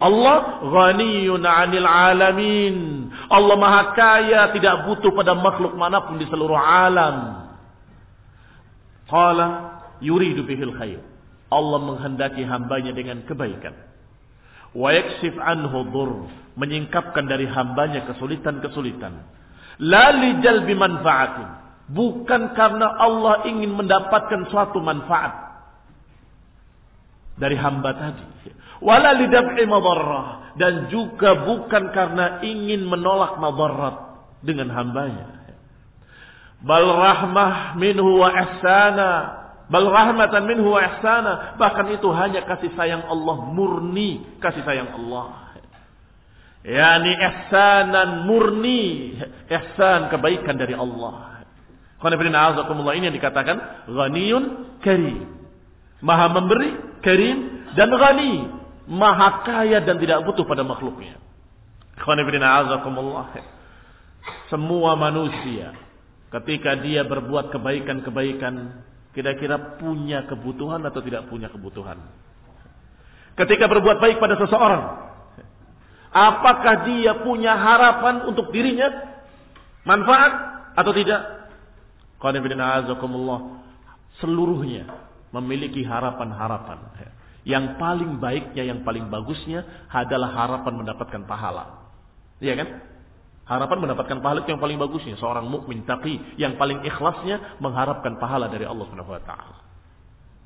Allah 0.01 0.65
ghaniyun 0.65 1.45
'anil 1.45 1.85
alamin. 1.85 2.77
Allah 3.29 3.55
Maha 3.55 3.93
Kaya, 3.93 4.49
tidak 4.49 4.89
butuh 4.89 5.13
pada 5.13 5.37
makhluk 5.37 5.77
mana 5.77 6.01
pun 6.01 6.17
di 6.17 6.25
seluruh 6.25 6.57
alam. 6.57 7.45
Qala 9.05 9.47
yuridu 10.01 10.41
bihil 10.41 10.73
khair. 10.73 11.05
Allah 11.53 11.79
menghendaki 11.85 12.41
hambanya 12.41 12.97
dengan 12.97 13.21
kebaikan. 13.29 13.77
Wa 14.73 14.89
yaksif 14.89 15.37
anhu 15.37 15.85
dhur. 15.93 16.11
Menyingkapkan 16.57 17.29
dari 17.29 17.45
hambanya 17.45 18.09
kesulitan-kesulitan. 18.09 19.13
La 19.85 20.17
jalbi 20.41 20.73
manfaatin. 20.73 21.47
Bukan 21.93 22.57
karena 22.57 22.87
Allah 22.97 23.45
ingin 23.45 23.77
mendapatkan 23.77 24.49
suatu 24.49 24.81
manfaat. 24.81 25.51
Dari 27.35 27.55
hamba 27.59 27.91
tadi 27.95 28.25
wala 28.81 29.13
lidaf'i 29.15 29.63
madarrah 29.69 30.41
dan 30.59 30.91
juga 30.91 31.47
bukan 31.47 31.93
karena 31.95 32.43
ingin 32.43 32.83
menolak 32.89 33.39
madarat 33.39 33.95
dengan 34.43 34.67
hambanya. 34.73 35.47
Bal 36.61 36.85
rahmah 36.85 37.77
minhu 37.77 38.21
wa 38.21 38.29
ihsana 38.29 39.11
bal 39.71 39.87
rahmatan 39.87 40.45
minhu 40.45 40.75
wa 40.75 40.81
ihsana 40.83 41.55
bahkan 41.57 41.89
itu 41.89 42.05
hanya 42.11 42.43
kasih 42.45 42.69
sayang 42.75 43.07
Allah 43.07 43.37
murni 43.49 44.37
kasih 44.43 44.61
sayang 44.65 44.91
Allah. 44.91 45.55
Yani 46.61 47.17
ihsanan 47.17 48.29
murni 48.29 49.17
ihsan 49.49 50.13
kebaikan 50.13 50.57
dari 50.57 50.77
Allah. 50.77 51.41
Ini 52.01 53.05
yang 53.09 53.13
dikatakan 53.13 53.57
ghaniyun 53.89 54.43
karim. 54.81 55.37
Maha 56.01 56.33
memberi, 56.33 56.97
karim 57.05 57.69
dan 57.77 57.93
ghani 57.93 58.60
maha 58.89 59.45
kaya 59.45 59.81
dan 59.83 59.97
tidak 60.01 60.25
butuh 60.25 60.45
pada 60.45 60.65
makhluknya. 60.65 61.17
Semua 64.49 64.97
manusia 64.97 65.73
ketika 66.31 66.79
dia 66.79 67.03
berbuat 67.03 67.51
kebaikan-kebaikan 67.51 68.83
kira-kira 69.11 69.77
punya 69.77 70.23
kebutuhan 70.25 70.81
atau 70.87 71.03
tidak 71.03 71.27
punya 71.27 71.51
kebutuhan. 71.51 71.99
Ketika 73.35 73.67
berbuat 73.67 73.99
baik 73.99 74.17
pada 74.19 74.35
seseorang, 74.39 74.83
apakah 76.11 76.87
dia 76.87 77.19
punya 77.23 77.55
harapan 77.55 78.27
untuk 78.27 78.51
dirinya 78.51 78.91
manfaat 79.83 80.33
atau 80.75 80.91
tidak? 80.95 81.51
Seluruhnya 84.21 84.85
memiliki 85.33 85.81
harapan-harapan. 85.81 86.77
Yang 87.41 87.81
paling 87.81 88.21
baiknya, 88.21 88.63
yang 88.69 88.85
paling 88.85 89.09
bagusnya 89.09 89.65
adalah 89.89 90.29
harapan 90.29 90.73
mendapatkan 90.85 91.21
pahala. 91.25 91.89
Iya 92.37 92.53
kan? 92.57 92.67
Harapan 93.49 93.77
mendapatkan 93.83 94.17
pahala 94.21 94.45
itu 94.45 94.53
yang 94.53 94.61
paling 94.61 94.77
bagusnya. 94.77 95.17
Seorang 95.17 95.49
mukmin 95.49 95.81
taqi 95.83 96.21
yang 96.37 96.55
paling 96.55 96.85
ikhlasnya 96.85 97.57
mengharapkan 97.57 98.21
pahala 98.21 98.47
dari 98.47 98.63
Allah 98.69 98.85
Subhanahu 98.85 99.11
wa 99.11 99.23
taala. 99.25 99.57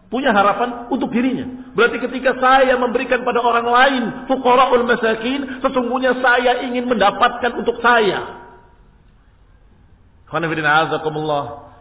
Punya 0.07 0.31
harapan 0.31 0.87
untuk 0.93 1.11
dirinya. 1.11 1.73
Berarti 1.73 1.97
ketika 1.97 2.37
saya 2.37 2.77
memberikan 2.77 3.25
pada 3.25 3.41
orang 3.41 3.67
lain, 3.67 4.03
fuqara'ul 4.29 4.85
masakin, 4.85 5.59
sesungguhnya 5.65 6.15
saya 6.21 6.63
ingin 6.63 6.85
mendapatkan 6.87 7.51
untuk 7.57 7.81
saya. 7.81 8.45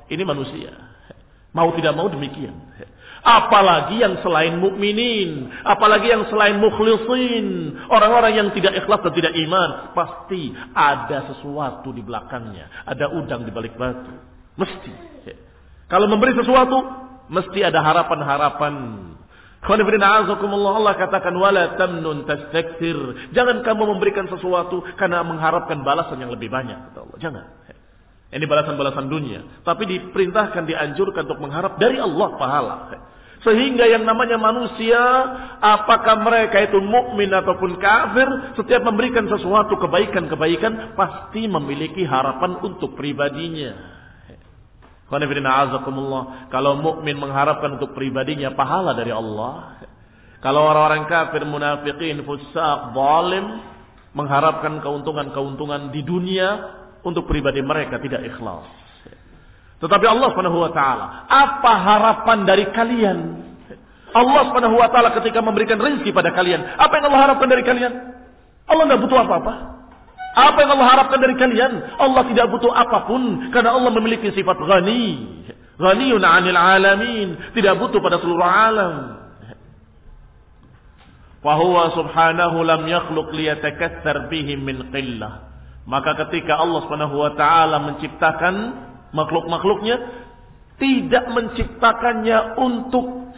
Ini 0.09 0.25
manusia. 0.25 0.73
Mau 1.55 1.71
tidak 1.79 1.95
mau 1.95 2.11
demikian. 2.11 2.57
Apalagi 3.25 4.05
yang 4.05 4.21
selain 4.21 4.61
mukminin, 4.61 5.49
apalagi 5.65 6.13
yang 6.13 6.29
selain 6.29 6.61
mukhlisin, 6.61 7.73
orang-orang 7.89 8.37
yang 8.37 8.49
tidak 8.53 8.77
ikhlas 8.85 9.01
dan 9.01 9.17
tidak 9.17 9.33
iman, 9.33 9.97
pasti 9.97 10.53
ada 10.77 11.33
sesuatu 11.33 11.89
di 11.89 12.05
belakangnya, 12.05 12.85
ada 12.85 13.09
udang 13.17 13.49
di 13.49 13.53
balik 13.53 13.81
batu. 13.81 14.13
Mesti. 14.61 14.93
Kalau 15.89 16.05
memberi 16.05 16.37
sesuatu, 16.37 16.85
mesti 17.33 17.65
ada 17.65 17.81
harapan-harapan. 17.81 18.75
Allah 19.65 20.95
katakan 21.01 21.33
wala 21.41 21.81
tamnun. 21.81 22.29
Jangan 23.33 23.57
kamu 23.65 23.83
memberikan 23.97 24.29
sesuatu 24.29 24.85
karena 25.01 25.25
mengharapkan 25.25 25.81
balasan 25.81 26.21
yang 26.21 26.29
lebih 26.29 26.53
banyak, 26.53 26.93
kata 26.93 26.99
Allah. 27.09 27.19
Jangan. 27.25 27.45
Ini 28.35 28.51
balasan-balasan 28.51 29.07
dunia. 29.07 29.63
Tapi 29.63 29.87
diperintahkan, 29.87 30.67
dianjurkan 30.67 31.23
untuk 31.31 31.39
mengharap 31.39 31.79
dari 31.79 32.03
Allah 32.03 32.29
pahala. 32.35 32.75
Sehingga 33.47 33.87
yang 33.87 34.03
namanya 34.03 34.35
manusia, 34.41 34.99
apakah 35.63 36.19
mereka 36.19 36.59
itu 36.67 36.83
mukmin 36.83 37.31
ataupun 37.31 37.79
kafir, 37.79 38.27
setiap 38.59 38.83
memberikan 38.83 39.31
sesuatu 39.31 39.79
kebaikan-kebaikan, 39.79 40.99
pasti 40.99 41.47
memiliki 41.47 42.03
harapan 42.03 42.59
untuk 42.59 42.99
pribadinya. 42.99 43.95
Kalau 46.51 46.73
mukmin 46.81 47.15
mengharapkan 47.15 47.79
untuk 47.79 47.95
pribadinya 47.95 48.51
pahala 48.59 48.99
dari 48.99 49.15
Allah. 49.15 49.79
Kalau 50.43 50.67
orang-orang 50.67 51.07
kafir, 51.07 51.47
munafikin, 51.47 52.25
fusak, 52.27 52.79
zalim, 52.99 53.63
mengharapkan 54.11 54.83
keuntungan-keuntungan 54.83 55.95
di 55.95 56.03
dunia 56.03 56.83
untuk 57.05 57.29
pribadi 57.29 57.61
mereka 57.61 58.01
tidak 58.01 58.25
ikhlas. 58.25 58.67
Tetapi 59.85 60.07
Allah 60.09 60.33
Subhanahu 60.33 60.65
wa 60.65 60.73
taala, 60.73 61.29
apa 61.29 61.73
harapan 61.77 62.39
dari 62.49 62.65
kalian? 62.73 63.19
Allah 64.17 64.43
Subhanahu 64.49 64.81
wa 64.81 64.89
taala 64.89 65.13
ketika 65.21 65.45
memberikan 65.45 65.77
rezeki 65.77 66.11
pada 66.17 66.33
kalian, 66.33 66.65
apa 66.81 66.93
yang 66.97 67.13
Allah 67.13 67.23
harapkan 67.29 67.49
dari 67.53 67.61
kalian? 67.61 67.93
Allah 68.65 68.83
tidak 68.89 69.01
butuh 69.05 69.19
apa-apa. 69.21 69.55
Apa 70.35 70.59
yang 70.65 70.71
Allah 70.75 70.89
harapkan 70.89 71.21
dari 71.21 71.37
kalian? 71.37 71.73
Allah 72.01 72.23
tidak 72.27 72.49
butuh 72.51 72.73
apa 72.73 73.07
pun 73.07 73.53
karena 73.53 73.77
Allah 73.77 73.93
memiliki 73.93 74.33
sifat 74.33 74.57
ghani. 74.57 75.07
Ghaniyun 75.75 76.23
'anil 76.23 76.59
'alamin, 76.59 77.29
tidak 77.53 77.77
butuh 77.83 77.99
pada 78.01 78.23
seluruh 78.23 78.47
alam. 78.47 78.95
Wa 81.45 81.61
huwa 81.61 81.93
subhanahu 81.93 82.57
lam 82.65 82.89
yakhluq 82.89 83.29
liyatakassar 83.37 84.33
bihim 84.33 84.65
min 84.65 84.89
qillah. 84.89 85.54
Maka 85.85 86.17
ketika 86.27 86.57
Allah 86.57 86.81
Subhanahu 86.85 87.17
wa 87.21 87.33
taala 87.37 87.77
menciptakan 87.85 88.55
makhluk-makhluknya 89.13 89.97
tidak 90.81 91.25
menciptakannya 91.31 92.59
untuk 92.59 93.37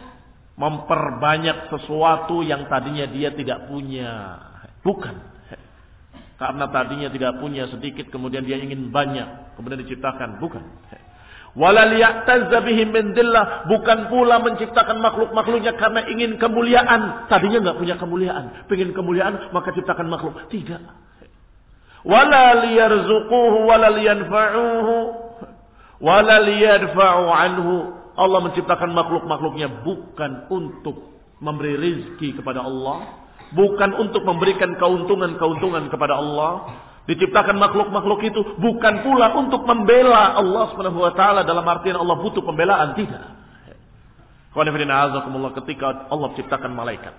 memperbanyak 0.57 1.69
sesuatu 1.69 2.41
yang 2.41 2.65
tadinya 2.65 3.05
dia 3.05 3.29
tidak 3.35 3.69
punya. 3.69 4.41
Bukan. 4.81 5.15
Karena 6.37 6.69
tadinya 6.69 7.09
tidak 7.09 7.41
punya 7.41 7.65
sedikit 7.69 8.13
kemudian 8.13 8.45
dia 8.45 8.61
ingin 8.61 8.93
banyak, 8.93 9.57
kemudian 9.57 9.81
diciptakan. 9.85 10.37
Bukan. 10.37 10.63
bukan 13.65 14.13
pula 14.13 14.37
menciptakan 14.45 15.01
makhluk-makhluknya 15.01 15.73
karena 15.73 16.05
ingin 16.05 16.37
kemuliaan. 16.37 17.25
Tadinya 17.25 17.57
nggak 17.65 17.77
punya 17.81 17.95
kemuliaan, 17.97 18.69
pengen 18.69 18.93
kemuliaan 18.93 19.49
maka 19.49 19.73
ciptakan 19.73 20.05
makhluk. 20.05 20.45
Tidak. 20.53 21.06
Wala 22.05 22.61
liyarzuquhu 22.61 23.65
wala. 23.65 23.89
Allah 28.17 28.39
menciptakan 28.41 28.97
makhluk-makhluknya 28.97 29.85
bukan 29.85 30.49
untuk 30.49 31.17
memberi 31.37 31.77
rizki 31.77 32.33
kepada 32.33 32.65
Allah, 32.65 33.29
bukan 33.53 33.93
untuk 33.93 34.25
memberikan 34.25 34.73
keuntungan-keuntungan 34.77 35.89
kepada 35.93 36.17
Allah. 36.17 36.51
Diciptakan 37.07 37.55
makhluk-makhluk 37.55 38.19
itu 38.27 38.41
bukan 38.59 38.99
pula 38.99 39.31
untuk 39.39 39.63
membela 39.63 40.35
Allah 40.35 40.75
taala 41.15 41.41
dalam 41.47 41.63
artian 41.63 41.95
Allah 41.95 42.19
butuh 42.19 42.43
pembelaan, 42.43 42.99
tidak. 42.99 43.37
ketika 45.61 46.09
Allah 46.11 46.33
ciptakan 46.35 46.73
malaikat. 46.73 47.13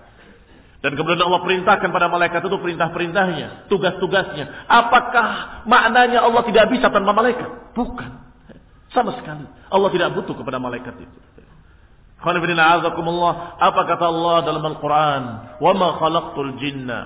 Dan 0.79 0.95
kemudian 0.95 1.19
Allah 1.19 1.43
perintahkan 1.43 1.91
pada 1.91 2.07
malaikat 2.07 2.39
itu 2.39 2.55
perintah-perintahnya, 2.55 3.67
tugas-tugasnya. 3.67 4.63
Apakah 4.63 5.27
maknanya 5.67 6.23
Allah 6.23 6.39
tidak 6.47 6.71
bisa 6.71 6.87
tanpa 6.87 7.11
malaikat? 7.11 7.75
Bukan. 7.75 8.11
Sama 8.95 9.11
sekali. 9.19 9.43
Allah 9.69 9.89
tidak 9.91 10.15
butuh 10.15 10.39
kepada 10.39 10.55
malaikat 10.55 10.95
itu. 11.03 11.17
Apa 12.19 13.81
kata 13.87 14.05
Allah 14.07 14.37
dalam 14.43 14.63
Al-Quran? 14.63 15.23
Jinna 16.59 16.99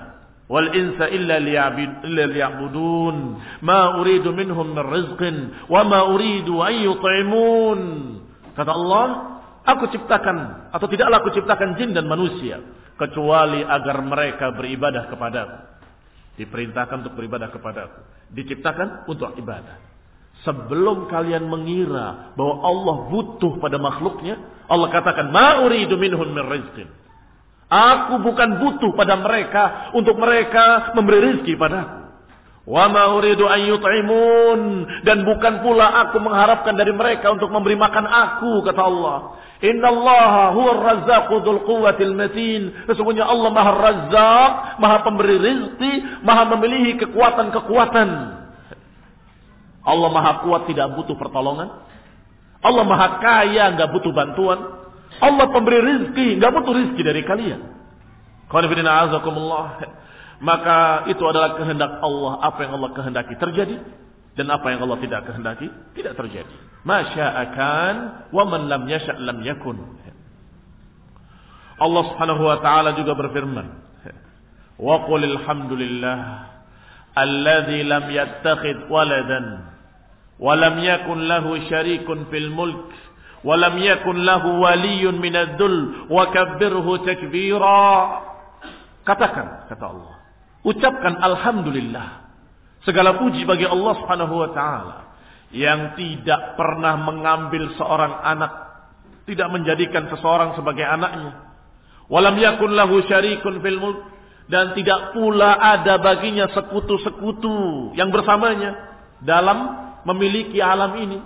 wal 0.44 0.68
insa 0.76 1.08
illa 1.08 1.40
liya'budun 1.40 3.16
ma 3.64 3.96
uridu 3.96 4.28
minhum 4.34 4.76
min 4.76 4.82
rizqin 4.82 5.36
wa 5.66 5.82
ma 5.86 6.14
uridu 6.14 6.62
an 6.62 6.74
yut'imun. 6.78 7.80
Kata 8.54 8.70
Allah, 8.70 9.06
aku 9.66 9.90
ciptakan 9.90 10.70
atau 10.70 10.86
tidaklah 10.86 11.22
aku 11.22 11.30
ciptakan 11.34 11.74
jin 11.78 11.90
dan 11.94 12.06
manusia 12.06 12.62
kecuali 12.94 13.62
agar 13.62 13.96
mereka 14.02 14.54
beribadah 14.54 15.10
kepadaku. 15.10 15.58
Diperintahkan 16.34 17.06
untuk 17.06 17.14
beribadah 17.14 17.48
kepadaku. 17.50 18.00
Diciptakan 18.34 19.06
untuk 19.06 19.38
ibadah. 19.38 19.78
Sebelum 20.42 21.06
kalian 21.06 21.46
mengira 21.46 22.34
bahwa 22.34 22.54
Allah 22.66 22.96
butuh 23.06 23.62
pada 23.62 23.78
makhluknya, 23.78 24.36
Allah 24.66 24.90
katakan, 24.90 25.30
"Ma 25.30 25.62
uridu 25.62 25.94
minhum 25.94 26.26
min 26.26 26.44
rizqin." 26.50 26.90
Aku 27.70 28.20
bukan 28.20 28.60
butuh 28.60 28.92
pada 28.92 29.16
mereka 29.18 29.94
untuk 29.96 30.18
mereka 30.20 30.92
memberi 30.92 31.32
rizki 31.32 31.56
padaku. 31.56 32.04
Wa 32.64 32.88
ma 32.88 33.12
uridu 33.12 33.44
an 33.44 33.60
yut'imun 33.60 34.60
dan 35.04 35.20
bukan 35.28 35.60
pula 35.60 36.08
aku 36.08 36.16
mengharapkan 36.16 36.72
dari 36.72 36.96
mereka 36.96 37.28
untuk 37.28 37.52
memberi 37.52 37.76
makan 37.76 38.04
aku 38.08 38.64
kata 38.64 38.82
Allah. 38.84 39.18
Inna 39.64 39.88
Allah 39.88 40.52
huwa 40.52 40.72
razzaqu 40.76 41.40
dzul 41.40 41.64
quwwatil 41.64 42.12
matin. 42.12 42.84
Sesungguhnya 42.84 43.24
Allah 43.24 43.48
Maha 43.48 43.72
Razzaq, 43.72 44.52
Maha 44.76 44.96
pemberi 45.08 45.40
rizki, 45.40 45.92
Maha 46.20 46.52
memiliki 46.52 47.08
kekuatan-kekuatan 47.08 48.34
Allah 49.84 50.08
maha 50.08 50.40
kuat 50.40 50.64
tidak 50.64 50.96
butuh 50.96 51.12
pertolongan. 51.20 51.68
Allah 52.64 52.84
maha 52.88 53.20
kaya 53.20 53.76
nggak 53.76 53.92
butuh 53.92 54.12
bantuan. 54.16 54.58
Allah 55.20 55.46
pemberi 55.52 55.78
rizki 55.84 56.40
nggak 56.40 56.50
butuh 56.56 56.72
rizki 56.72 57.04
dari 57.04 57.20
kalian. 57.20 57.60
Maka 60.40 61.08
itu 61.12 61.22
adalah 61.28 61.60
kehendak 61.60 62.00
Allah. 62.00 62.32
Apa 62.40 62.64
yang 62.64 62.80
Allah 62.80 62.90
kehendaki 62.96 63.36
terjadi. 63.36 63.76
Dan 64.34 64.50
apa 64.50 64.66
yang 64.74 64.82
Allah 64.82 64.98
tidak 64.98 65.30
kehendaki, 65.30 65.70
tidak 65.94 66.18
terjadi. 66.18 66.54
Masya'akan, 66.82 67.94
wa 68.34 68.44
man 68.50 68.66
lam 68.66 68.82
yasha' 68.90 69.14
lam 69.22 69.38
yakun. 69.46 69.78
Allah 71.78 72.02
subhanahu 72.10 72.42
wa 72.42 72.58
ta'ala 72.58 72.98
juga 72.98 73.14
berfirman. 73.14 73.66
Wa 74.74 75.06
qulil 75.06 75.38
hamdulillah. 75.38 76.18
Alladhi 77.14 77.86
lam 77.86 78.10
yattakhid 78.10 78.90
waladan. 78.90 79.70
Wa 80.34 80.58
lam 80.58 80.82
yakun 80.82 81.30
lahu 81.30 81.54
syarikun 81.70 82.26
fil 82.26 82.50
mulk. 82.50 82.90
Wa 83.46 83.54
lam 83.54 83.78
yakun 83.78 84.26
lahu 84.26 84.66
waliyun 84.66 85.22
minadzul. 85.22 86.10
Wa 86.10 86.34
kabbirhu 86.34 87.06
takbira. 87.06 88.18
Katakan, 89.06 89.70
kata 89.70 89.84
Allah. 89.94 90.14
Ucapkan 90.66 91.22
Alhamdulillah 91.22 92.23
segala 92.84 93.18
puji 93.20 93.48
bagi 93.48 93.64
Allah 93.64 93.92
Subhanahu 94.00 94.34
wa 94.36 94.50
taala 94.52 94.96
yang 95.52 95.96
tidak 95.98 96.56
pernah 96.56 97.00
mengambil 97.00 97.72
seorang 97.76 98.20
anak 98.22 98.52
tidak 99.24 99.48
menjadikan 99.48 100.08
seseorang 100.12 100.56
sebagai 100.56 100.84
anaknya 100.84 101.54
walam 102.12 102.36
yakun 102.36 102.76
lahu 102.76 103.00
syarikun 103.08 103.60
fil 103.64 103.80
mulk 103.80 104.14
dan 104.44 104.76
tidak 104.76 105.16
pula 105.16 105.56
ada 105.56 105.96
baginya 105.96 106.52
sekutu-sekutu 106.52 107.92
yang 107.96 108.12
bersamanya 108.12 108.76
dalam 109.24 109.88
memiliki 110.04 110.60
alam 110.60 111.00
ini. 111.00 111.18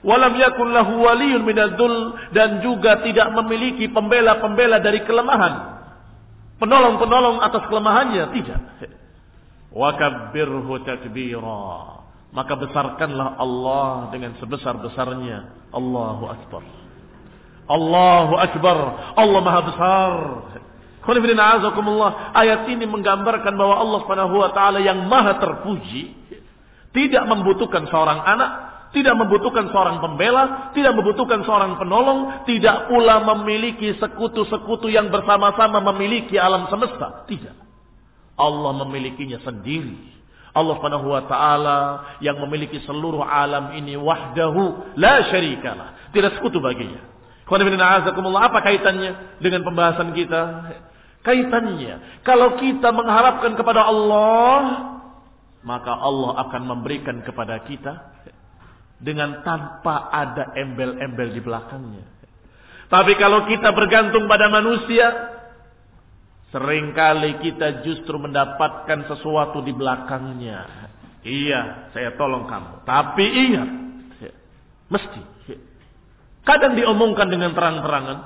Walam 0.00 0.34
yakun 0.34 0.72
lahu 0.74 1.04
waliyun 1.04 1.44
minadzul 1.44 2.16
dan 2.34 2.64
juga 2.64 3.04
tidak 3.04 3.30
memiliki 3.36 3.86
pembela-pembela 3.92 4.80
dari 4.82 5.04
kelemahan. 5.06 5.78
Penolong-penolong 6.58 7.38
atas 7.40 7.68
kelemahannya 7.68 8.24
tidak. 8.34 8.60
Wa 9.70 9.94
kabbirhu 9.94 10.82
takbira. 10.82 12.02
Maka 12.30 12.54
besarkanlah 12.54 13.38
Allah 13.38 14.14
dengan 14.14 14.38
sebesar-besarnya. 14.38 15.70
Allahu 15.74 16.30
akbar. 16.30 16.62
Allahu 17.70 18.34
Akbar. 18.34 18.78
Allah 19.14 19.40
Maha 19.46 19.60
Besar. 19.70 20.14
Ayat 22.34 22.68
ini 22.68 22.84
menggambarkan 22.84 23.54
bahwa 23.56 23.74
Allah 23.78 23.98
Subhanahu 24.04 24.36
wa 24.36 24.50
taala 24.52 24.78
yang 24.84 25.08
maha 25.08 25.38
terpuji 25.40 26.12
tidak 26.92 27.24
membutuhkan 27.24 27.88
seorang 27.88 28.20
anak, 28.20 28.50
tidak 28.92 29.14
membutuhkan 29.16 29.70
seorang 29.70 30.02
pembela, 30.02 30.74
tidak 30.76 30.92
membutuhkan 30.98 31.40
seorang 31.46 31.78
penolong, 31.80 32.44
tidak 32.44 32.90
pula 32.90 33.22
memiliki 33.32 33.96
sekutu-sekutu 33.96 34.90
yang 34.90 35.08
bersama-sama 35.08 35.80
memiliki 35.94 36.36
alam 36.36 36.68
semesta. 36.68 37.24
Tidak. 37.30 37.54
Allah 38.40 38.72
memilikinya 38.84 39.36
sendiri. 39.44 40.08
Allah 40.50 40.74
Subhanahu 40.80 41.06
wa 41.12 41.22
taala 41.30 41.78
yang 42.18 42.40
memiliki 42.42 42.82
seluruh 42.82 43.22
alam 43.22 43.76
ini 43.76 43.94
wahdahu 43.94 44.96
la 44.98 45.28
syarikalah. 45.30 46.10
Tidak 46.10 46.40
sekutu 46.40 46.58
baginya. 46.58 47.06
Apa 47.50 48.58
kaitannya 48.62 49.38
dengan 49.42 49.66
pembahasan 49.66 50.14
kita? 50.14 50.42
Kaitannya, 51.20 52.22
kalau 52.24 52.56
kita 52.56 52.94
mengharapkan 52.94 53.52
kepada 53.58 53.84
Allah, 53.84 54.60
maka 55.60 55.92
Allah 55.92 56.48
akan 56.48 56.62
memberikan 56.64 57.20
kepada 57.20 57.60
kita 57.66 57.92
dengan 59.00 59.44
tanpa 59.44 60.08
ada 60.08 60.56
embel-embel 60.56 61.34
di 61.34 61.40
belakangnya. 61.42 62.04
Tapi 62.90 63.12
kalau 63.20 63.46
kita 63.46 63.70
bergantung 63.70 64.26
pada 64.26 64.50
manusia, 64.50 65.39
sering 66.50 66.92
kali 66.92 67.38
kita 67.42 67.86
justru 67.86 68.18
mendapatkan 68.18 69.06
sesuatu 69.06 69.62
di 69.62 69.70
belakangnya. 69.70 70.90
Iya, 71.22 71.92
saya 71.94 72.16
tolong 72.18 72.48
kamu. 72.50 72.86
Tapi 72.86 73.26
ingat, 73.26 73.68
mesti. 74.90 75.22
Kadang 76.40 76.74
diomongkan 76.74 77.28
dengan 77.28 77.52
terang-terangan, 77.52 78.18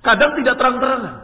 kadang 0.00 0.32
tidak 0.40 0.56
terang-terangan. 0.56 1.14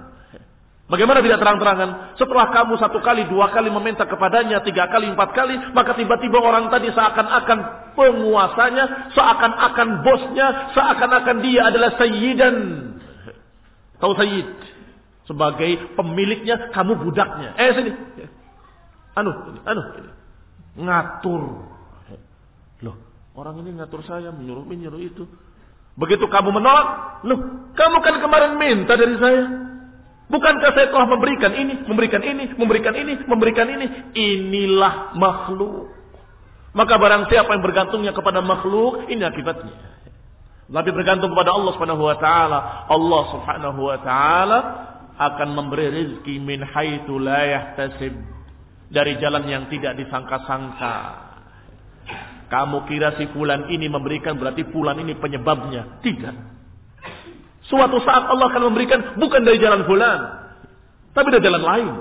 Bagaimana 0.91 1.23
tidak 1.23 1.39
terang-terangan? 1.39 2.19
Setelah 2.19 2.51
kamu 2.51 2.75
satu 2.83 2.99
kali, 2.99 3.31
dua 3.31 3.55
kali 3.55 3.71
meminta 3.71 4.03
kepadanya, 4.11 4.59
tiga 4.67 4.91
kali, 4.91 5.07
empat 5.15 5.31
kali, 5.39 5.55
maka 5.71 5.95
tiba-tiba 5.95 6.43
orang 6.43 6.67
tadi 6.67 6.91
seakan-akan 6.91 7.59
penguasanya, 7.95 9.15
seakan-akan 9.15 9.89
bosnya, 10.03 10.75
seakan-akan 10.75 11.37
dia 11.47 11.71
adalah 11.71 11.95
sayyidan. 11.95 12.57
Tahu 14.03 14.13
sayyid? 14.19 14.70
Sebagai 15.31 15.95
pemiliknya, 15.95 16.75
kamu 16.75 17.07
budaknya. 17.07 17.55
Eh 17.55 17.71
sini. 17.71 17.95
Anu, 19.15 19.31
anu. 19.63 19.83
Ngatur. 20.75 21.43
Loh, 22.83 22.97
orang 23.39 23.63
ini 23.63 23.79
ngatur 23.79 24.03
saya, 24.03 24.35
menyuruh, 24.35 24.67
menyuruh 24.67 24.99
itu. 24.99 25.31
Begitu 25.95 26.27
kamu 26.27 26.51
menolak, 26.51 27.23
loh, 27.23 27.71
kamu 27.79 27.97
kan 28.03 28.15
kemarin 28.19 28.59
minta 28.59 28.99
dari 28.99 29.15
saya. 29.23 29.45
Bukankah 30.31 30.71
saya 30.75 30.91
telah 30.91 31.07
memberikan 31.07 31.55
ini, 31.55 31.79
memberikan 31.87 32.23
ini, 32.27 32.51
memberikan 32.59 32.95
ini, 32.99 33.13
memberikan 33.23 33.67
ini? 33.71 33.87
Inilah 34.15 35.15
makhluk. 35.15 35.95
Maka 36.75 36.99
barang 36.99 37.31
siapa 37.31 37.55
yang 37.55 37.63
bergantungnya 37.63 38.11
kepada 38.11 38.43
makhluk, 38.43 39.07
ini 39.07 39.23
akibatnya. 39.23 39.75
Tapi 40.71 40.91
bergantung 40.95 41.35
kepada 41.35 41.51
Allah 41.51 41.71
Subhanahu 41.75 42.03
wa 42.03 42.17
taala, 42.19 42.59
Allah 42.87 43.23
Subhanahu 43.35 43.81
wa 43.91 43.99
taala 44.03 44.59
akan 45.21 45.53
memberi 45.53 45.93
rezeki 45.93 46.41
min 46.41 46.65
haitsu 46.65 47.21
la 47.21 47.45
yahtasib 47.45 48.17
dari 48.89 49.21
jalan 49.21 49.45
yang 49.45 49.65
tidak 49.69 50.01
disangka-sangka. 50.01 51.29
Kamu 52.51 52.89
kira 52.91 53.15
si 53.15 53.31
fulan 53.31 53.71
ini 53.71 53.87
memberikan 53.87 54.35
berarti 54.35 54.67
fulan 54.75 54.99
ini 54.99 55.15
penyebabnya? 55.15 56.03
Tidak. 56.03 56.35
Suatu 57.71 58.03
saat 58.03 58.27
Allah 58.27 58.51
akan 58.51 58.63
memberikan 58.75 59.15
bukan 59.15 59.47
dari 59.47 59.63
jalan 59.63 59.87
fulan. 59.87 60.21
Tapi 61.15 61.29
dari 61.31 61.45
jalan 61.47 61.63
lain. 61.63 61.95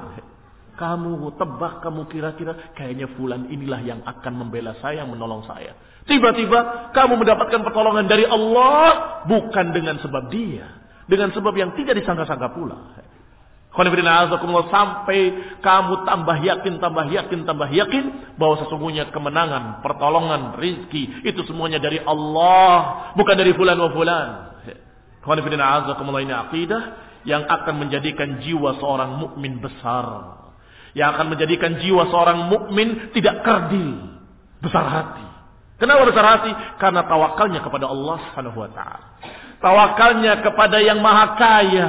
Kamu 0.79 1.35
tebak, 1.35 1.83
kamu 1.83 2.07
kira-kira 2.09 2.71
kayaknya 2.73 3.11
fulan 3.19 3.51
inilah 3.51 3.83
yang 3.83 3.99
akan 4.01 4.33
membela 4.33 4.73
saya, 4.79 5.03
menolong 5.05 5.45
saya. 5.45 5.75
Tiba-tiba 6.09 6.89
kamu 6.95 7.21
mendapatkan 7.21 7.61
pertolongan 7.61 8.09
dari 8.09 8.25
Allah 8.25 9.21
bukan 9.29 9.75
dengan 9.75 10.01
sebab 10.01 10.31
dia. 10.33 10.65
Dengan 11.05 11.29
sebab 11.35 11.53
yang 11.53 11.77
tidak 11.77 12.01
disangka-sangka 12.01 12.49
pula. 12.57 12.97
Sampai 13.79 15.19
kamu 15.63 15.93
tambah 16.03 16.37
yakin, 16.43 16.73
tambah 16.83 17.05
yakin, 17.07 17.39
tambah 17.47 17.69
yakin 17.71 18.35
bahwa 18.35 18.59
sesungguhnya 18.65 19.07
kemenangan, 19.15 19.79
pertolongan, 19.79 20.59
rizki 20.59 21.23
itu 21.23 21.47
semuanya 21.47 21.79
dari 21.79 22.03
Allah, 22.03 23.11
bukan 23.15 23.35
dari 23.39 23.55
fulan 23.55 23.79
wa 23.79 23.89
fulan. 23.95 24.27
ini 26.19 26.33
akidah 26.35 26.83
yang 27.23 27.47
akan 27.47 27.87
menjadikan 27.87 28.43
jiwa 28.43 28.79
seorang 28.83 29.15
mukmin 29.15 29.63
besar. 29.63 30.37
Yang 30.97 31.07
akan 31.15 31.27
menjadikan 31.37 31.71
jiwa 31.79 32.09
seorang 32.11 32.49
mukmin 32.49 33.13
tidak 33.15 33.45
kerdil, 33.47 34.19
besar 34.59 34.83
hati. 34.89 35.25
Kenapa 35.79 36.03
besar 36.03 36.25
hati? 36.27 36.51
Karena 36.75 37.07
tawakalnya 37.07 37.63
kepada 37.63 37.87
Allah 37.87 38.19
Subhanahu 38.27 38.59
wa 38.59 38.69
taala. 38.75 39.07
Tawakalnya 39.63 40.43
kepada 40.43 40.77
yang 40.83 40.99
maha 40.99 41.25
kaya. 41.39 41.87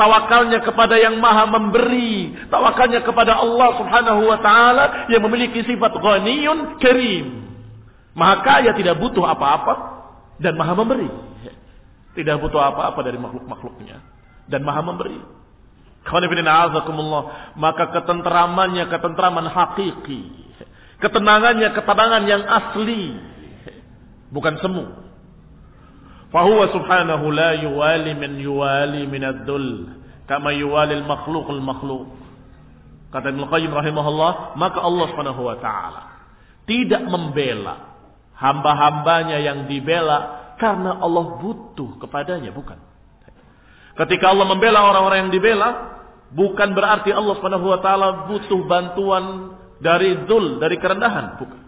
Tawakalnya 0.00 0.64
kepada 0.64 0.96
yang 0.96 1.20
maha 1.20 1.44
memberi. 1.44 2.32
Tawakalnya 2.48 3.04
kepada 3.04 3.36
Allah 3.36 3.76
subhanahu 3.76 4.32
wa 4.32 4.40
ta'ala 4.40 5.12
yang 5.12 5.20
memiliki 5.28 5.60
sifat 5.60 5.92
ghaniyun 5.92 6.80
karim. 6.80 7.52
Maha 8.16 8.40
kaya 8.40 8.72
tidak 8.72 8.96
butuh 8.96 9.28
apa-apa 9.28 9.74
dan 10.40 10.56
maha 10.56 10.72
memberi. 10.72 11.04
Tidak 12.16 12.36
butuh 12.40 12.64
apa-apa 12.64 12.96
dari 13.04 13.20
makhluk-makhluknya. 13.20 14.00
Dan 14.48 14.64
maha 14.64 14.80
memberi. 14.80 15.20
Maka 17.60 17.84
ketenteramannya 17.92 18.84
ketenteraman 18.88 19.46
hakiki. 19.52 20.20
Ketenangannya 20.96 21.76
ketenangan 21.76 22.24
yang 22.24 22.40
asli. 22.48 23.20
Bukan 24.32 24.64
semu. 24.64 25.09
Fahuwa 26.30 26.70
subhanahu 26.70 27.26
la 27.34 27.58
yuwali 27.58 28.14
min 28.14 28.38
yuwali 28.38 29.06
min 29.10 29.22
ad-dul. 29.26 29.98
Kama 30.30 30.54
yuwali 30.54 30.98
al-makhluk. 31.02 32.08
Kata 33.10 33.34
Ibn 33.34 33.42
Qayyim 33.50 33.72
rahimahullah. 33.74 34.54
Maka 34.54 34.78
Allah 34.78 35.06
subhanahu 35.10 35.42
wa 35.42 35.56
ta'ala. 35.58 36.02
Tidak 36.70 37.02
membela 37.10 37.90
hamba-hambanya 38.38 39.42
yang 39.42 39.66
dibela 39.66 40.54
karena 40.56 40.96
Allah 41.00 41.40
butuh 41.40 42.00
kepadanya, 42.00 42.52
bukan. 42.54 42.78
Ketika 44.00 44.32
Allah 44.32 44.46
membela 44.48 44.86
orang-orang 44.86 45.28
yang 45.28 45.32
dibela, 45.32 45.68
bukan 46.32 46.72
berarti 46.72 47.12
Allah 47.12 47.36
Subhanahu 47.36 47.66
wa 47.68 47.80
taala 47.84 48.08
butuh 48.32 48.60
bantuan 48.64 49.56
dari 49.82 50.24
dul, 50.24 50.56
dari 50.56 50.80
kerendahan, 50.80 51.36
bukan. 51.36 51.60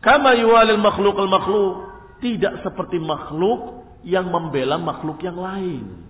Kama 0.00 0.36
yuwalil 0.36 0.80
makhluk 0.80 1.16
al 1.20 1.30
makhluk, 1.32 1.74
tidak 2.20 2.60
seperti 2.64 3.00
makhluk 3.00 3.84
yang 4.04 4.28
membela 4.28 4.80
makhluk 4.80 5.20
yang 5.20 5.36
lain. 5.36 6.08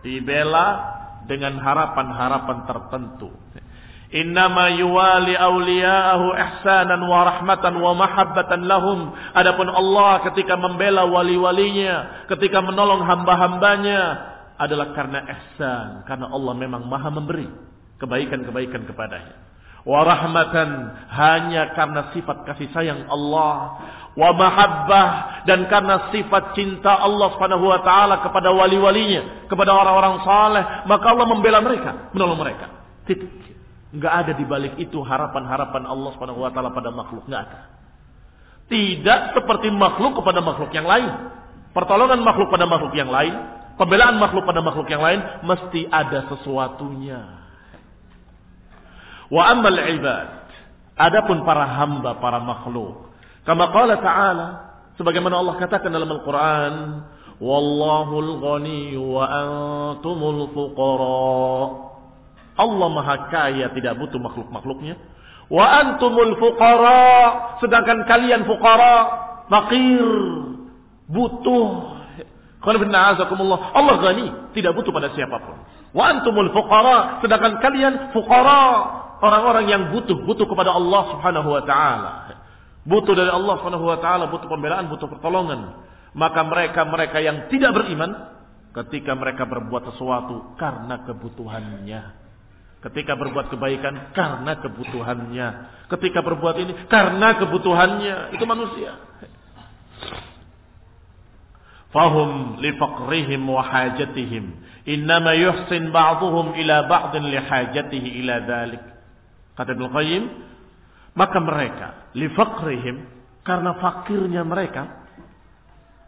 Dibela 0.00 0.96
dengan 1.28 1.60
harapan-harapan 1.60 2.58
tertentu. 2.64 3.28
Innama 4.10 4.74
yuwali 4.74 5.38
awliya'ahu 5.38 6.34
ihsanan 6.34 6.98
wa 7.06 7.20
rahmatan 7.30 7.78
wa 7.78 7.92
mahabbatan 7.94 8.66
lahum. 8.66 9.14
Adapun 9.36 9.70
Allah 9.70 10.26
ketika 10.32 10.58
membela 10.58 11.06
wali-walinya, 11.06 12.26
ketika 12.26 12.58
menolong 12.58 13.06
hamba-hambanya 13.06 14.00
adalah 14.58 14.92
karena 14.98 15.22
ihsan, 15.24 16.04
karena 16.10 16.26
Allah 16.26 16.52
memang 16.58 16.90
Maha 16.90 17.08
memberi 17.08 17.46
kebaikan-kebaikan 18.02 18.82
kepadanya. 18.88 19.49
Wa 19.80 20.04
rahmatan 20.04 20.68
hanya 21.08 21.72
karena 21.72 22.12
sifat 22.12 22.44
kasih 22.44 22.68
sayang 22.76 23.08
Allah, 23.08 23.80
wa 24.12 24.30
mahabbah 24.36 25.08
dan 25.48 25.64
karena 25.72 26.12
sifat 26.12 26.52
cinta 26.52 27.00
Allah 27.00 27.32
Subhanahu 27.32 27.64
wa 27.64 27.80
taala 27.80 28.20
kepada 28.20 28.52
wali-walinya, 28.52 29.48
kepada 29.48 29.72
orang-orang 29.72 30.20
saleh, 30.20 30.64
maka 30.84 31.06
Allah 31.16 31.26
membela 31.30 31.64
mereka, 31.64 32.12
menolong 32.12 32.36
mereka. 32.36 32.66
Titik. 33.08 33.32
Enggak 33.90 34.12
ada 34.22 34.32
di 34.36 34.44
balik 34.46 34.78
itu 34.78 35.00
harapan-harapan 35.00 35.88
Allah 35.88 36.10
Subhanahu 36.14 36.44
wa 36.44 36.52
taala 36.52 36.70
pada 36.76 36.92
makhluk, 36.92 37.24
enggak 37.24 37.42
ada. 37.48 37.58
Tidak 38.70 39.20
seperti 39.34 39.72
makhluk 39.72 40.20
kepada 40.22 40.38
makhluk 40.44 40.70
yang 40.70 40.86
lain. 40.86 41.10
Pertolongan 41.74 42.22
makhluk 42.22 42.52
pada 42.52 42.68
makhluk 42.68 42.94
yang 42.94 43.10
lain, 43.10 43.34
pembelaan 43.80 44.20
makhluk 44.20 44.44
pada 44.44 44.60
makhluk 44.60 44.86
yang 44.92 45.02
lain 45.02 45.24
mesti 45.42 45.88
ada 45.88 46.28
sesuatunya. 46.28 47.39
Wa 49.30 49.42
ammal 49.54 49.78
ibad. 49.78 50.28
Adapun 50.98 51.46
para 51.48 51.64
hamba, 51.64 52.18
para 52.20 52.42
makhluk. 52.42 53.08
Kama 53.46 53.72
qala 53.72 53.96
ta'ala. 54.02 54.48
Sebagaimana 55.00 55.40
Allah 55.40 55.56
katakan 55.56 55.88
dalam 55.88 56.10
Al-Quran. 56.10 56.74
Wallahul 57.40 58.30
ghani 58.36 59.00
wa 59.00 59.24
antumul 59.24 60.52
fuqara. 60.52 61.56
Allah 62.60 62.88
maha 62.92 63.32
kaya 63.32 63.72
tidak 63.72 63.96
butuh 63.96 64.20
makhluk-makhluknya. 64.20 65.00
Wa 65.48 65.64
antumul 65.80 66.36
fuqara. 66.36 67.00
Sedangkan 67.64 68.04
kalian 68.04 68.44
fuqara. 68.44 68.94
Makir. 69.48 70.04
Butuh. 71.08 71.96
Allah 72.60 73.96
ghani, 74.04 74.52
tidak 74.52 74.76
butuh 74.76 74.92
pada 74.92 75.08
siapa 75.16 75.40
pun. 75.40 75.56
Wa 75.96 76.12
antumul 76.12 76.52
fuqara, 76.52 77.24
sedangkan 77.24 77.56
kalian 77.64 78.12
fuqara, 78.12 78.62
orang-orang 79.20 79.64
yang 79.68 79.82
butuh, 79.92 80.16
butuh 80.24 80.48
kepada 80.48 80.72
Allah 80.72 81.02
Subhanahu 81.16 81.48
wa 81.48 81.62
taala. 81.64 82.12
Butuh 82.84 83.12
dari 83.12 83.28
Allah 83.28 83.54
Subhanahu 83.60 83.86
wa 83.86 83.98
taala, 84.00 84.32
butuh 84.32 84.48
pembelaan, 84.48 84.88
butuh 84.88 85.06
pertolongan. 85.06 85.84
Maka 86.16 86.42
mereka-mereka 86.42 87.22
yang 87.22 87.46
tidak 87.52 87.76
beriman 87.76 88.10
ketika 88.74 89.14
mereka 89.14 89.46
berbuat 89.46 89.94
sesuatu 89.94 90.56
karena 90.58 91.06
kebutuhannya. 91.06 92.02
Ketika 92.80 93.12
berbuat 93.12 93.52
kebaikan 93.52 94.16
karena 94.16 94.56
kebutuhannya. 94.64 95.48
Ketika 95.92 96.24
berbuat 96.24 96.56
ini 96.56 96.72
karena 96.88 97.36
kebutuhannya. 97.36 98.32
Itu 98.34 98.48
manusia. 98.48 98.96
Fahum 101.92 102.56
lifaqrihim 102.62 103.42
wa 103.44 103.60
hajatihim. 103.60 104.44
Innama 104.88 105.36
yuhsin 105.36 105.92
ba'duhum 105.92 106.56
ila 106.56 106.88
ba'din 106.88 107.28
lihajatihi 107.28 108.08
ila 108.24 108.34
dhalik. 108.48 108.82
Kata 109.60 109.76
Ibn 109.76 109.84
Qayyim. 109.92 110.24
Maka 111.12 111.38
mereka 111.44 111.88
lifaqrihim. 112.16 113.04
Karena 113.44 113.76
fakirnya 113.76 114.40
mereka. 114.40 114.88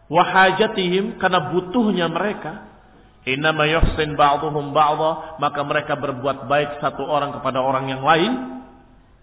Wahajatihim 0.09 1.21
karena 1.21 1.53
butuhnya 1.53 2.09
mereka. 2.09 2.73
Innama 3.23 3.63
yuhsin 3.63 4.19
ba'duhum 4.19 4.75
ba'dha, 4.75 5.39
maka 5.39 5.63
mereka 5.63 5.95
berbuat 5.95 6.43
baik 6.51 6.83
satu 6.83 7.07
orang 7.07 7.31
kepada 7.31 7.63
orang 7.63 7.87
yang 7.87 8.03
lain 8.03 8.59